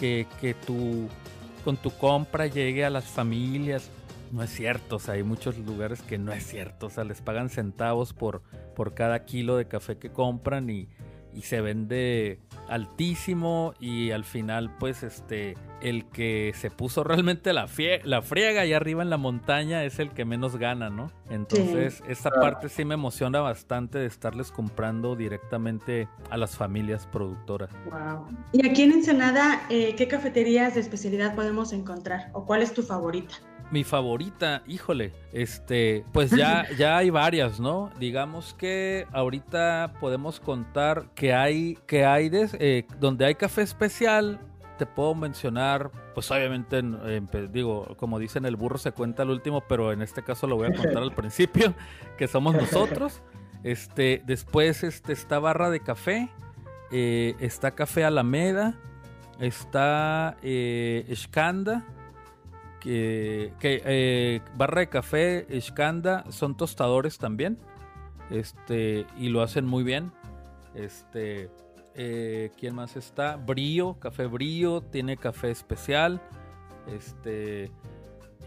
[0.00, 1.08] que, que tu,
[1.64, 3.90] con tu compra llegue a las familias.
[4.32, 7.20] No es cierto, o sea, hay muchos lugares que no es cierto, o sea, les
[7.20, 8.42] pagan centavos por,
[8.74, 10.88] por cada kilo de café que compran y,
[11.32, 17.66] y se vende altísimo y al final pues este el que se puso realmente la,
[18.04, 21.12] la friega ahí arriba en la montaña es el que menos gana, ¿no?
[21.28, 27.70] Entonces esa parte sí me emociona bastante de estarles comprando directamente a las familias productoras.
[27.84, 28.26] Wow.
[28.52, 32.82] Y aquí en Ensenada, eh, ¿qué cafeterías de especialidad podemos encontrar o cuál es tu
[32.82, 33.34] favorita?
[33.70, 37.90] Mi favorita, híjole, este, pues ya, ya hay varias, ¿no?
[37.98, 42.28] Digamos que ahorita podemos contar que hay, que hay
[42.60, 44.40] eh, donde hay café especial,
[44.76, 46.82] te puedo mencionar, pues obviamente,
[47.50, 50.68] digo, como dicen, el burro se cuenta al último, pero en este caso lo voy
[50.68, 51.74] a contar al principio,
[52.18, 53.22] que somos nosotros.
[53.62, 56.28] Este, después este, está Barra de Café,
[56.92, 58.78] eh, está Café Alameda,
[59.40, 61.84] está eh, Escanda,
[62.80, 67.58] que, eh, Barra de Café, Escanda son tostadores también.
[68.30, 70.12] Este, y lo hacen muy bien.
[70.74, 71.50] Este,
[71.96, 73.36] eh, ¿quién más está?
[73.36, 76.20] Brío, Café Brío, tiene café especial.
[76.86, 77.70] Este,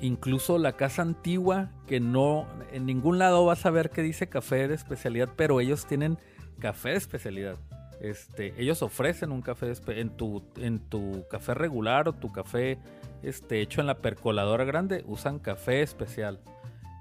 [0.01, 4.67] incluso la casa antigua, que no, en ningún lado vas a ver que dice café
[4.67, 6.17] de especialidad, pero ellos tienen
[6.59, 7.57] café de especialidad.
[7.99, 12.79] Este, ellos ofrecen un café en tu, en tu café regular o tu café
[13.23, 16.39] este, hecho en la percoladora grande, usan café especial.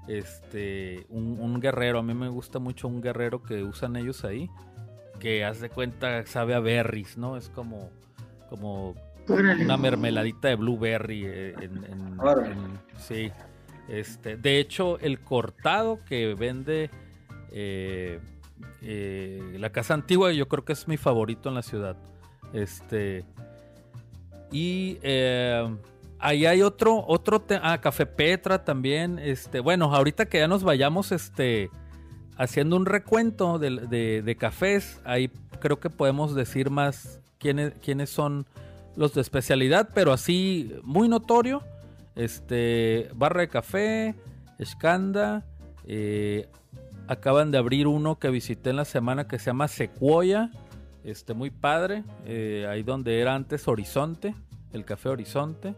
[0.07, 4.49] Este, un, guerrero, a mí me gusta mucho un guerrero que usan ellos ahí,
[5.19, 7.37] que haz de cuenta sabe a berries, ¿no?
[7.37, 7.89] Es como,
[8.49, 8.95] como
[9.27, 11.23] una mermeladita de blueberry.
[11.25, 11.69] Eh,
[12.97, 13.31] sí.
[13.87, 16.89] Este, de hecho, el cortado que vende
[17.51, 18.19] eh,
[18.81, 21.97] eh, la casa antigua, yo creo que es mi favorito en la ciudad.
[22.53, 23.25] Este.
[24.51, 24.97] Y
[26.21, 31.13] Ahí hay otro, otro, ah, Café Petra también, este, bueno, ahorita que ya nos vayamos,
[31.13, 31.71] este,
[32.39, 38.47] haciendo un recuento de, cafés, ahí creo que podemos decir más quiénes, quiénes son
[38.95, 41.61] los de especialidad, pero así muy notorio,
[42.15, 44.15] este, Barra de Café,
[44.57, 45.45] Escanda,
[45.85, 46.47] eh,
[47.07, 50.49] acaban de abrir uno que visité en la semana que se llama Sequoia,
[51.03, 54.33] este, muy padre, eh, ahí donde era antes Horizonte,
[54.71, 55.75] el Café Horizonte.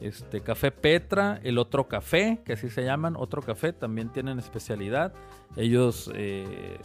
[0.00, 5.12] Este, café Petra, el otro café, que así se llaman, otro café, también tienen especialidad.
[5.56, 6.78] Ellos, eh,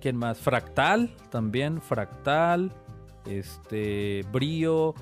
[0.00, 0.38] ¿quién más?
[0.38, 2.72] Fractal, también Fractal,
[3.26, 4.94] este, Brío,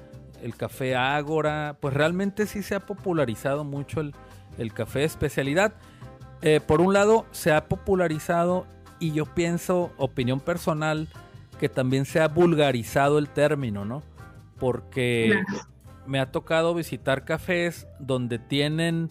[0.42, 1.76] el café Ágora.
[1.80, 5.74] Pues realmente sí se ha popularizado mucho el, café de especialidad.
[6.40, 8.66] Eh, por un lado, se ha popularizado
[8.98, 11.08] y yo pienso, opinión personal,
[11.60, 14.02] que también se ha vulgarizado el término, ¿no?
[14.58, 15.42] Porque
[16.06, 19.10] me ha tocado visitar cafés donde tienen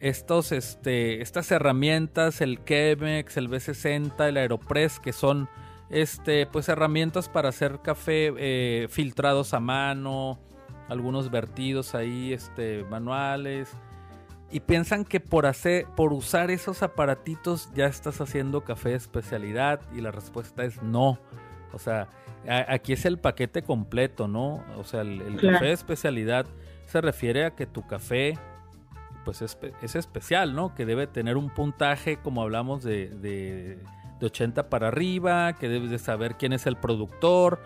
[0.00, 5.48] estos, este, estas herramientas, el Chemex, el B60, el Aeropress, que son
[5.90, 10.40] este, pues herramientas para hacer café eh, filtrados a mano,
[10.88, 13.70] algunos vertidos ahí, este, manuales.
[14.50, 19.80] Y piensan que por hacer, por usar esos aparatitos ya estás haciendo café especialidad.
[19.94, 21.18] Y la respuesta es no.
[21.72, 22.08] O sea,
[22.48, 24.64] aquí es el paquete completo, ¿no?
[24.76, 26.46] O sea, el, café de especialidad
[26.86, 28.38] se refiere a que tu café
[29.24, 30.74] pues es, especial, ¿no?
[30.74, 33.78] Que debe tener un puntaje, como hablamos, de, de,
[34.20, 37.60] 80 para arriba, que debes de saber quién es el productor,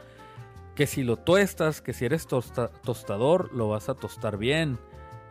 [0.74, 4.78] que si lo tuestas, que si eres tostador, lo vas a tostar bien.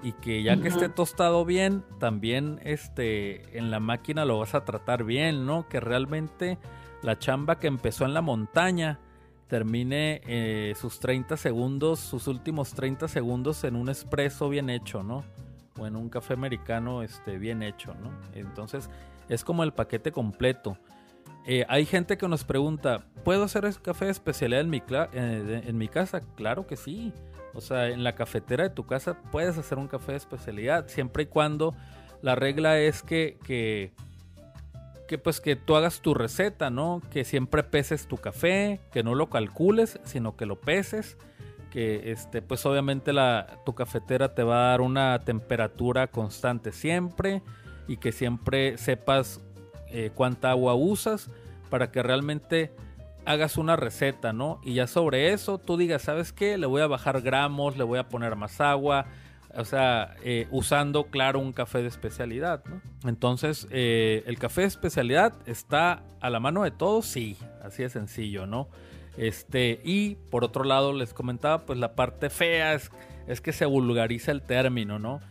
[0.04, 4.64] Y que ya que esté tostado bien, también este, en la máquina lo vas a
[4.64, 5.68] tratar bien, ¿no?
[5.68, 6.60] Que realmente
[7.02, 9.00] la chamba que empezó en la montaña
[9.48, 15.24] termine eh, sus 30 segundos, sus últimos 30 segundos en un espresso bien hecho, ¿no?
[15.78, 18.12] O en un café americano este, bien hecho, ¿no?
[18.34, 18.90] Entonces
[19.30, 20.78] es como el paquete completo.
[21.48, 24.82] Eh, hay gente que nos pregunta, ¿puedo hacer café de especialidad en mi,
[25.14, 26.22] eh, en mi casa?
[26.36, 27.14] Claro que sí.
[27.54, 31.24] O sea, en la cafetera de tu casa puedes hacer un café de especialidad, siempre
[31.24, 31.76] y cuando
[32.22, 33.94] la regla es que, que
[35.08, 37.02] que pues que tú hagas tu receta, ¿no?
[37.12, 41.18] Que siempre peses tu café, que no lo calcules, sino que lo peses,
[41.72, 47.42] que este pues obviamente la tu cafetera te va a dar una temperatura constante siempre
[47.88, 49.42] y que siempre sepas
[49.90, 51.30] eh, cuánta agua usas
[51.70, 52.72] para que realmente
[53.26, 54.60] hagas una receta, ¿no?
[54.64, 56.58] Y ya sobre eso tú digas, ¿sabes qué?
[56.58, 59.08] Le voy a bajar gramos, le voy a poner más agua,
[59.58, 62.82] o sea, eh, usando, claro, un café de especialidad, ¿no?
[63.10, 67.90] Entonces, eh, el café de especialidad está a la mano de todos, sí, así de
[67.90, 68.68] sencillo, ¿no?
[69.18, 72.92] Este, y por otro lado, les comentaba, pues la parte fea es,
[73.42, 75.22] que se vulgariza el término, ¿no?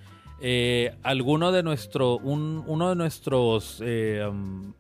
[0.41, 4.73] Eh, alguno de nuestro, uno de nuestros um,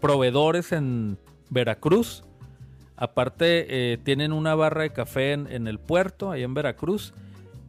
[0.00, 1.18] proveedores en
[1.48, 2.24] Veracruz,
[2.96, 7.14] aparte tienen una barra de café en el puerto, ahí en Veracruz,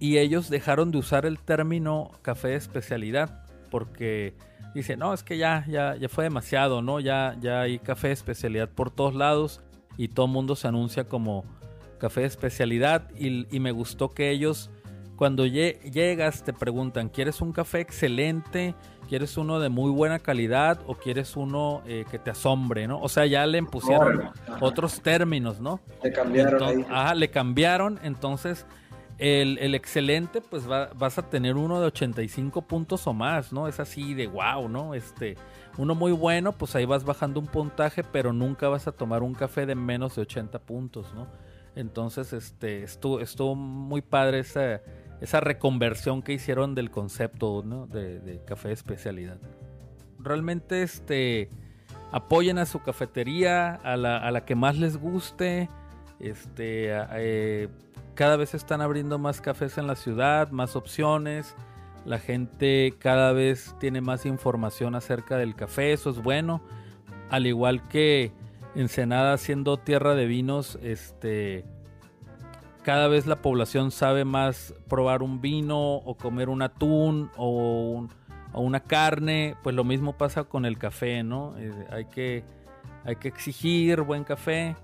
[0.02, 4.34] y ellos dejaron de usar el término café de especialidad porque
[4.74, 7.00] dicen, no, es que ya, ya, ya fue demasiado, ¿no?
[7.00, 9.62] Ya, ya hay café de especialidad por todos lados
[9.98, 11.46] y todo el mundo se anuncia como
[12.00, 14.72] café de especialidad y, me gustó que ellos
[15.18, 18.74] cuando llegas te preguntan, ¿quieres un café excelente?
[19.08, 23.00] ¿Quieres uno de muy buena calidad o quieres uno eh, que te asombre, ¿no?
[23.00, 24.32] O sea, ya le impusieron
[24.62, 25.80] otros términos, ¿no?
[26.02, 26.86] Le cambiaron.
[26.90, 28.66] Ajá, le cambiaron, entonces
[29.22, 33.68] el, excelente, pues vas a tener uno de 85 puntos o más, ¿no?
[33.68, 34.96] Es así de wow, ¿no?
[34.96, 35.38] Este,
[35.78, 39.36] uno muy bueno, pues ahí vas bajando un puntaje, pero nunca vas a tomar un
[39.36, 41.28] café de menos de 80 puntos, ¿no?
[41.76, 44.82] Entonces, este, estuvo, muy padre esa,
[45.22, 47.86] esa reconversión que hicieron del concepto, ¿no?
[47.86, 49.38] De, café de especialidad.
[50.18, 51.52] Realmente, este,
[52.12, 55.70] apoyen a su cafetería, a la, a la que más les guste,
[56.20, 57.70] este, eh,
[58.16, 61.56] cada vez están abriendo más cafés en la ciudad, más opciones.
[62.06, 66.62] La gente cada vez tiene más información acerca del café, eso es bueno.
[67.30, 68.32] Al igual que
[68.74, 71.66] Ensenada siendo tierra de vinos, este
[72.84, 78.08] cada vez la población sabe más probar un vino o comer un atún o,
[78.54, 81.56] una carne, pues lo mismo pasa con el café, ¿no?
[81.58, 82.44] Eh, hay, que,
[83.06, 84.76] hay que exigir buen café,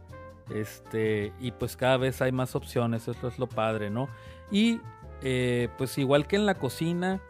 [0.50, 4.08] este, y pues cada vez hay más opciones, eso es lo padre, ¿no?
[4.52, 4.80] Y
[5.22, 7.22] eh, pues igual que en la cocina,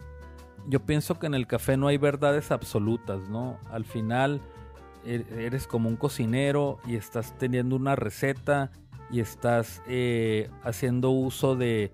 [0.68, 3.58] yo pienso que en el café no hay verdades absolutas, ¿no?
[3.72, 4.42] Al final
[5.06, 8.72] e-, eres como un cocinero y estás teniendo una receta
[9.10, 11.92] y estás eh, haciendo uso de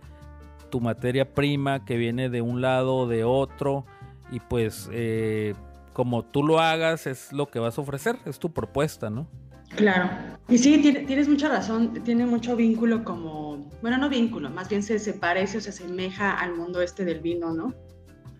[0.71, 3.85] tu materia prima que viene de un lado o de otro
[4.31, 5.53] y pues eh,
[5.93, 9.27] como tú lo hagas es lo que vas a ofrecer, es tu propuesta, ¿no?
[9.75, 10.09] Claro.
[10.49, 14.99] Y sí, tienes mucha razón, tiene mucho vínculo como, bueno, no vínculo, más bien se,
[14.99, 17.73] se parece o se asemeja al mundo este del vino, ¿no?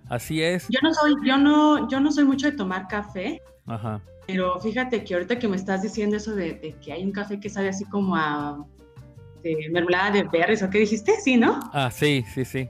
[0.10, 0.68] Así es.
[0.70, 3.42] Yo no soy, yo no, yo no soy mucho de tomar café.
[3.66, 4.02] Ajá.
[4.28, 7.50] Pero fíjate que ahorita que me estás diciendo eso de, que hay un café que
[7.50, 8.66] sabe así como a
[9.42, 11.14] de mermelada de berries, ¿o qué dijiste?
[11.20, 11.60] Sí, ¿no?
[11.74, 12.70] Ah, sí, sí, sí.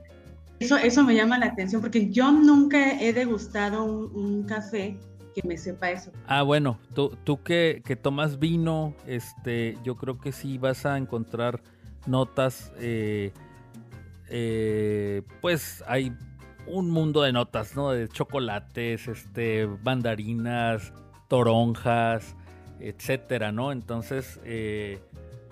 [0.60, 4.98] Eso, eso me llama la atención porque yo nunca he degustado un café
[5.34, 6.12] que me sepa eso.
[6.28, 11.62] Ah, bueno, tú, tú que, tomas vino, este, yo creo que sí vas a encontrar
[12.06, 13.32] notas, eh,
[14.30, 16.16] eh, pues hay
[16.68, 17.92] un mundo de notas, ¿no?
[17.92, 20.94] De chocolates, este, mandarinas,
[21.28, 22.36] toronjas,
[22.80, 23.72] etcétera, ¿no?
[23.72, 25.00] Entonces, eh,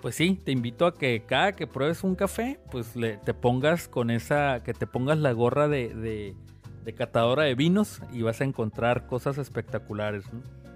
[0.00, 3.88] pues sí, te invito a que cada que pruebes un café, pues le, te pongas
[3.88, 6.34] con esa, que te pongas la gorra de
[6.94, 10.24] catadora de vinos y vas a encontrar cosas espectaculares.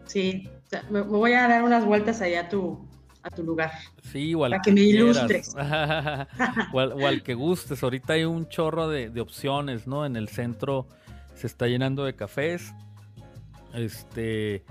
[0.06, 0.48] Sí,
[0.90, 2.86] me voy a dar unas vueltas allá a tu,
[3.22, 3.72] a tu lugar.
[4.12, 4.52] Sí, igual.
[4.52, 5.54] Para que, me ilustres.
[6.72, 7.82] o, al, que gustes.
[7.82, 10.06] Ahorita hay un chorro de, opciones, ¿no?
[10.06, 10.86] En el centro
[11.34, 12.72] se está llenando de cafés.
[13.74, 14.64] Este.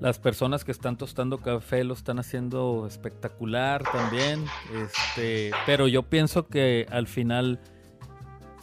[0.00, 4.44] Las personas que están tostando café lo están haciendo espectacular también.
[4.80, 7.58] Este, pero yo pienso que al final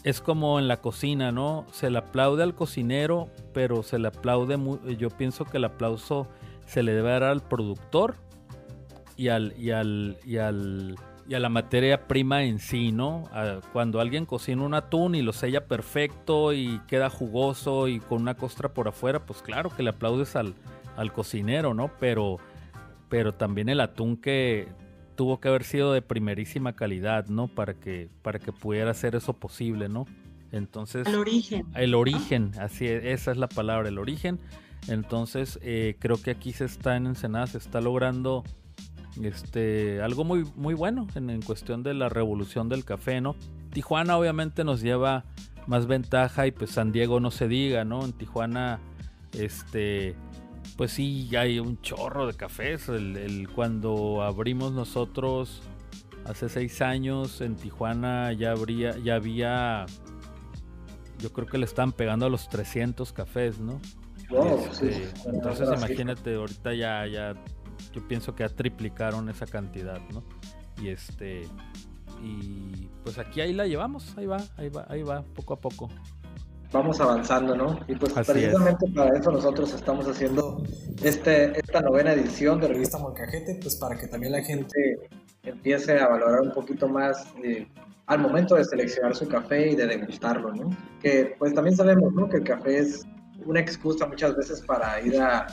[0.05, 1.65] es como en la cocina, ¿no?
[1.71, 4.55] Se le aplaude al cocinero, pero se le aplaude,
[4.99, 6.27] yo pienso que el aplauso
[6.67, 8.13] se le debe dar al productor
[9.17, 10.95] y al, y al, y al,
[11.27, 13.23] y a la materia prima en sí, ¿no?
[13.73, 18.35] cuando alguien cocina un atún y lo sella perfecto y queda jugoso y con una
[18.35, 20.53] costra por afuera, pues claro que le aplaudes al,
[20.97, 21.89] al cocinero, ¿no?
[21.99, 22.37] Pero,
[23.09, 24.67] pero también el atún que
[25.15, 27.47] tuvo que haber sido de primerísima calidad, ¿no?
[27.47, 30.05] Para que, para que pudiera hacer eso posible, ¿no?
[30.51, 31.07] Entonces...
[31.07, 31.65] El origen.
[31.75, 34.39] El origen, así es, esa es la palabra, el origen.
[34.87, 38.43] Entonces, eh, creo que aquí se está en Ensenada, se está logrando
[39.21, 43.35] este, algo muy, muy bueno en, en, cuestión de la revolución del café, ¿no?
[43.71, 45.25] Tijuana obviamente nos lleva
[45.67, 48.05] más ventaja y pues San Diego no se diga, ¿no?
[48.05, 48.79] En Tijuana,
[49.33, 50.15] este,
[50.77, 52.89] Pues sí, hay un chorro de cafés.
[52.89, 55.61] El, cuando abrimos nosotros
[56.25, 59.85] hace seis años en Tijuana ya habría, ya había,
[61.19, 63.79] yo creo que le están pegando a los 300 cafés, ¿no?
[64.69, 67.35] Este, entonces imagínate, ahorita ya, ya,
[67.93, 70.23] yo pienso que ya triplicaron esa cantidad, ¿no?
[70.81, 71.43] Y este,
[72.21, 75.89] y pues aquí ahí la llevamos, ahí va, ahí va, ahí va, poco a poco
[76.75, 77.79] vamos avanzando, ¿no?
[77.87, 80.61] Y pues precisamente para eso nosotros estamos haciendo
[81.01, 85.09] este, esta novena edición de Revista Molcajete, pues para que también la gente
[85.43, 87.67] empiece a valorar un poquito más eh,
[88.07, 90.69] al momento de seleccionar su café y de degustarlo, ¿no?
[91.01, 92.27] Que pues también sabemos, ¿no?
[92.27, 93.05] Que el café es
[93.45, 95.47] una excusa muchas veces para ir a,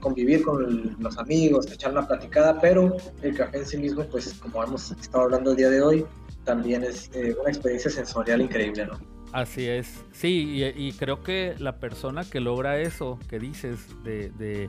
[0.00, 4.62] convivir con los amigos, echar una platicada, pero el café en sí mismo, pues como
[4.62, 6.06] hemos estado hablando el día de hoy,
[6.44, 8.98] también es eh, una experiencia sensorial increíble, ¿no?
[9.32, 14.68] Así es, sí, y, creo que la persona que logra eso que dices, de,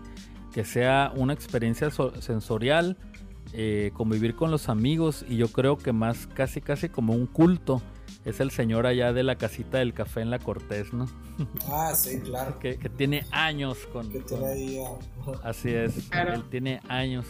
[0.53, 1.89] que sea una experiencia
[2.19, 2.97] sensorial,
[3.53, 7.81] eh, convivir con los amigos, y yo creo que más casi casi como un culto,
[8.23, 11.07] es el señor allá de la casita del café en la Cortés, ¿no?
[11.67, 12.59] Ah, sí, claro.
[12.59, 14.11] que, tiene años con...
[14.11, 14.79] Que ahí,
[15.43, 17.25] Así es, él tiene años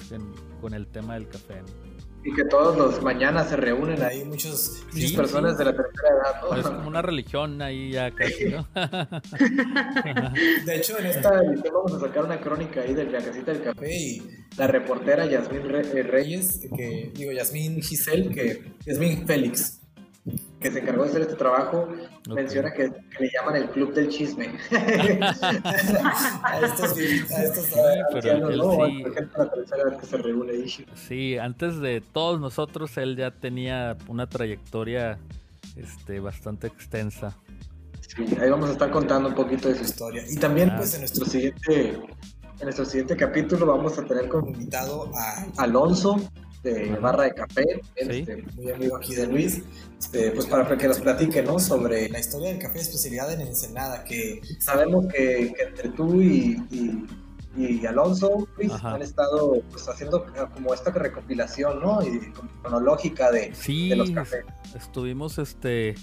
[0.59, 1.61] con el tema del café.
[2.23, 6.59] Y que todos los mañanas se reúnen ahí muchos, muchas personas de la tercera edad.
[6.59, 8.67] Es como una religión ahí ya casi, ¿no?
[10.65, 13.63] de hecho, en esta edición vamos a sacar una crónica ahí de la casita del
[13.63, 14.21] café y
[14.57, 19.80] la reportera Yasmín eh, Reyes, que digo Yasmín Giselle, que Yasmín Félix,
[20.61, 21.89] que se encargó de hacer este trabajo,
[22.29, 24.53] menciona que, le llaman el club del chisme.
[24.71, 29.03] a estos, a estos sí,
[31.07, 35.17] Sí, antes de todos nosotros, él ya tenía una trayectoria
[35.75, 37.35] este, bastante extensa.
[38.01, 40.23] Sí, ahí vamos a estar contando un poquito de su historia.
[40.29, 40.77] Y también, ah.
[40.77, 46.21] pues, en nuestro siguiente, en nuestro siguiente capítulo vamos a tener como invitado a Alonso,
[46.63, 49.63] de Barra de Café, este, muy amigo aquí de Luis,
[49.99, 51.59] este, pues para que nos platique ¿no?
[51.59, 56.61] sobre la historia del café de especialidad en Ensenada, que sabemos que, entre tú y,
[57.57, 62.01] y, Alonso Luis, han estado pues, haciendo como esta recopilación ¿no?
[62.01, 62.31] y
[62.61, 64.45] cronológica de, de los cafés.
[64.75, 65.95] Estuvimos este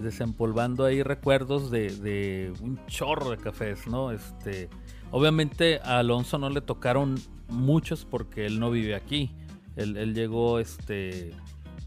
[0.00, 4.12] desempolvando ahí recuerdos de, de, un chorro de cafés, ¿no?
[4.12, 4.68] Este,
[5.10, 7.16] obviamente a Alonso no le tocaron
[7.48, 9.34] muchos porque él no vive aquí.
[9.76, 11.32] Él, llegó este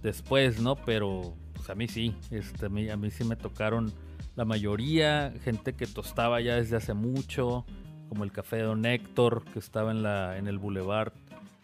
[0.02, 0.76] después, ¿no?
[0.76, 3.92] Pero pues a mí sí, este, a, mí, sí me tocaron
[4.36, 7.66] la mayoría, gente que tostaba ya desde hace mucho,
[8.10, 11.14] como el café de Don Héctor, que estaba en, la, en el boulevard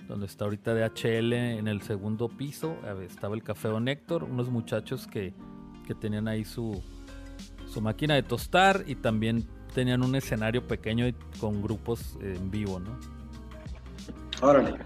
[0.08, 5.06] donde está ahorita DHL, en el segundo piso, estaba el café Don Héctor, unos muchachos
[5.06, 5.36] que,
[5.86, 6.82] que tenían ahí su,
[7.68, 11.06] su máquina de tostar y también tenían un escenario pequeño
[11.40, 12.98] con grupos en vivo, ¿no?
[14.42, 14.80] Órale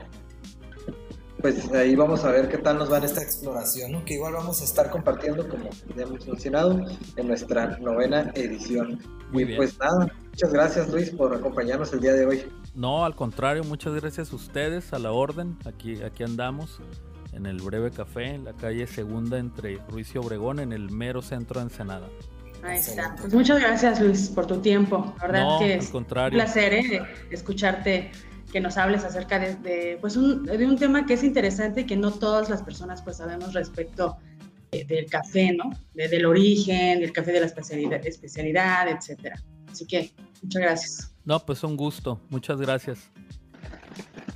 [1.44, 4.06] pues ahí vamos a ver qué tal nos va en esta exploración, ¿no?
[4.06, 6.86] que igual vamos a estar compartiendo, como ya hemos mencionado,
[7.18, 9.02] en nuestra novena edición.
[9.30, 9.58] Muy bien.
[9.58, 12.46] Pues nada, muchas gracias Luis por acompañarnos el día de hoy.
[12.76, 16.80] No, al contrario, muchas gracias a ustedes, a la orden, aquí, aquí andamos
[17.34, 21.22] en el Breve Café, en la calle Segunda entre Ruiz y Obregón, en el mero
[21.22, 22.08] centro de Ensenada.
[22.64, 23.18] Ahí está.
[23.20, 25.14] Pues muchas gracias Luis por tu tiempo.
[25.20, 27.02] La verdad que es un placer ¿eh?
[27.32, 28.12] escucharte
[28.54, 31.98] que nos hables acerca de, pues un, de un tema que es interesante y que
[31.98, 34.20] no todas las personas pues sabemos respecto
[34.70, 35.72] del café, ¿no?
[35.96, 39.42] del origen, del café de la especialidad, especialidad, etcétera.
[39.72, 40.12] Así que
[40.44, 41.16] muchas gracias.
[41.26, 42.22] No, pues un gusto.
[42.30, 43.10] Muchas gracias.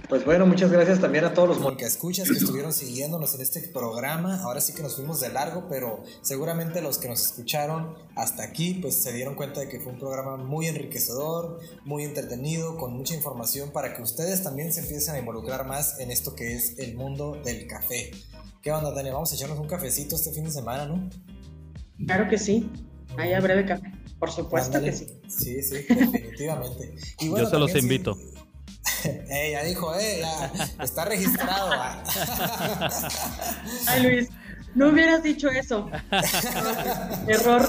[0.09, 3.59] Pues bueno, muchas gracias también a todos los que escuchas que estuvieron siguiéndonos en este
[3.67, 4.41] programa.
[4.41, 8.75] Ahora sí que nos fuimos de largo, pero seguramente los que nos escucharon hasta aquí,
[8.75, 13.15] pues se dieron cuenta de que fue un programa muy enriquecedor, muy entretenido, con mucha
[13.15, 16.95] información para que ustedes también se empiecen a involucrar más en esto que es el
[16.95, 18.11] mundo del café.
[18.61, 19.15] ¿Qué onda, Daniel?
[19.15, 21.09] Vamos a echarnos un cafecito este fin de semana, ¿no?
[22.05, 22.71] Claro que sí.
[23.17, 23.91] Allá breve café.
[24.19, 25.07] Por supuesto que sí.
[25.27, 26.95] Sí, sí, definitivamente.
[27.19, 28.17] Yo se los invito.
[29.29, 30.21] Ella dijo, eh,
[30.81, 31.71] está registrado.
[33.87, 34.29] Ay, Luis,
[34.75, 35.89] no hubieras dicho eso.
[37.27, 37.67] Error.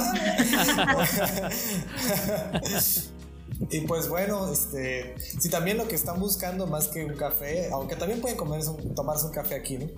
[3.71, 7.97] Y pues bueno, este, si también lo que están buscando más que un café, aunque
[7.97, 9.89] también pueden comerse tomarse un café aquí, ¿no?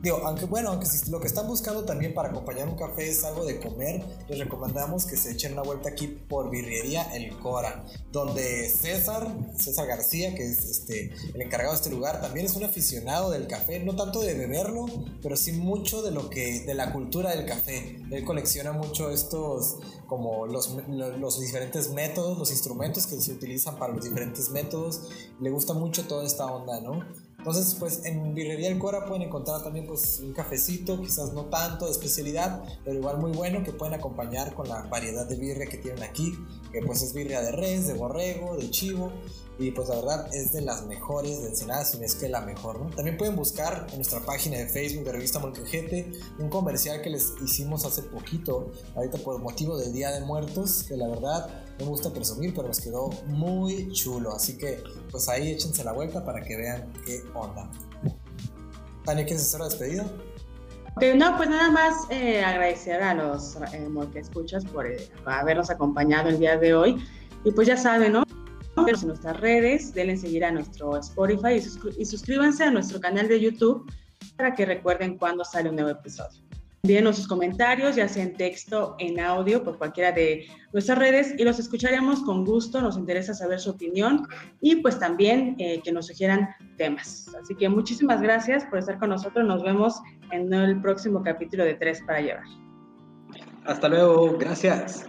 [0.00, 3.24] Digo, aunque bueno, aunque si lo que están buscando también para acompañar un café es
[3.24, 7.84] algo de comer, les recomendamos que se echen una vuelta aquí por Birrería El Cora,
[8.12, 9.26] donde César,
[9.58, 13.48] César García, que es este, el encargado de este lugar, también es un aficionado del
[13.48, 14.86] café, no tanto de beberlo,
[15.20, 17.98] pero sí mucho de lo que, de la cultura del café.
[18.12, 19.78] Él colecciona mucho estos,
[20.08, 25.02] como los, los diferentes métodos, los instrumentos que se utilizan para los diferentes métodos.
[25.38, 27.04] Le gusta mucho toda esta onda, ¿no?
[27.36, 31.84] Entonces, pues en Birrería El Cora pueden encontrar también pues un cafecito, quizás no tanto
[31.84, 35.78] de especialidad, pero igual muy bueno que pueden acompañar con la variedad de birria que
[35.78, 36.36] tienen aquí,
[36.72, 39.12] que pues es birria de res, de borrego, de chivo
[39.58, 42.40] y pues la verdad es de las mejores de Ensenada, si no es que la
[42.42, 42.90] mejor, ¿no?
[42.94, 47.32] También pueden buscar en nuestra página de Facebook de Revista Molcajete un comercial que les
[47.44, 52.10] hicimos hace poquito, ahorita por motivo del Día de Muertos, que la verdad me gusta
[52.12, 56.56] presumir, pero nos quedó muy chulo, así que pues ahí échense la vuelta para que
[56.56, 57.68] vean qué onda.
[59.04, 60.06] Tania, ¿quieres hacer la despedida?
[61.16, 66.38] no, pues nada más eh, agradecer a los eh, escuchas por eh, habernos acompañado el
[66.38, 67.04] día de hoy.
[67.44, 68.24] Y pues ya saben, ¿no?
[68.86, 71.60] En nuestras redes, denle seguir a nuestro Spotify
[71.98, 73.90] y, suscríbanse a nuestro canal de YouTube
[74.36, 76.40] para que recuerden cuando sale un nuevo episodio.
[76.84, 81.44] Envíenos sus comentarios, ya sea en texto, en audio, por cualquiera de nuestras redes y
[81.44, 82.80] los escucharemos con gusto.
[82.80, 84.26] Nos interesa saber su opinión
[84.60, 87.28] y pues también eh, que nos sugieran temas.
[87.42, 89.44] Así que muchísimas gracias por estar con nosotros.
[89.44, 90.00] Nos vemos
[90.30, 92.44] en el próximo capítulo de Tres para Llevar.
[93.64, 94.38] Hasta luego.
[94.38, 95.08] Gracias.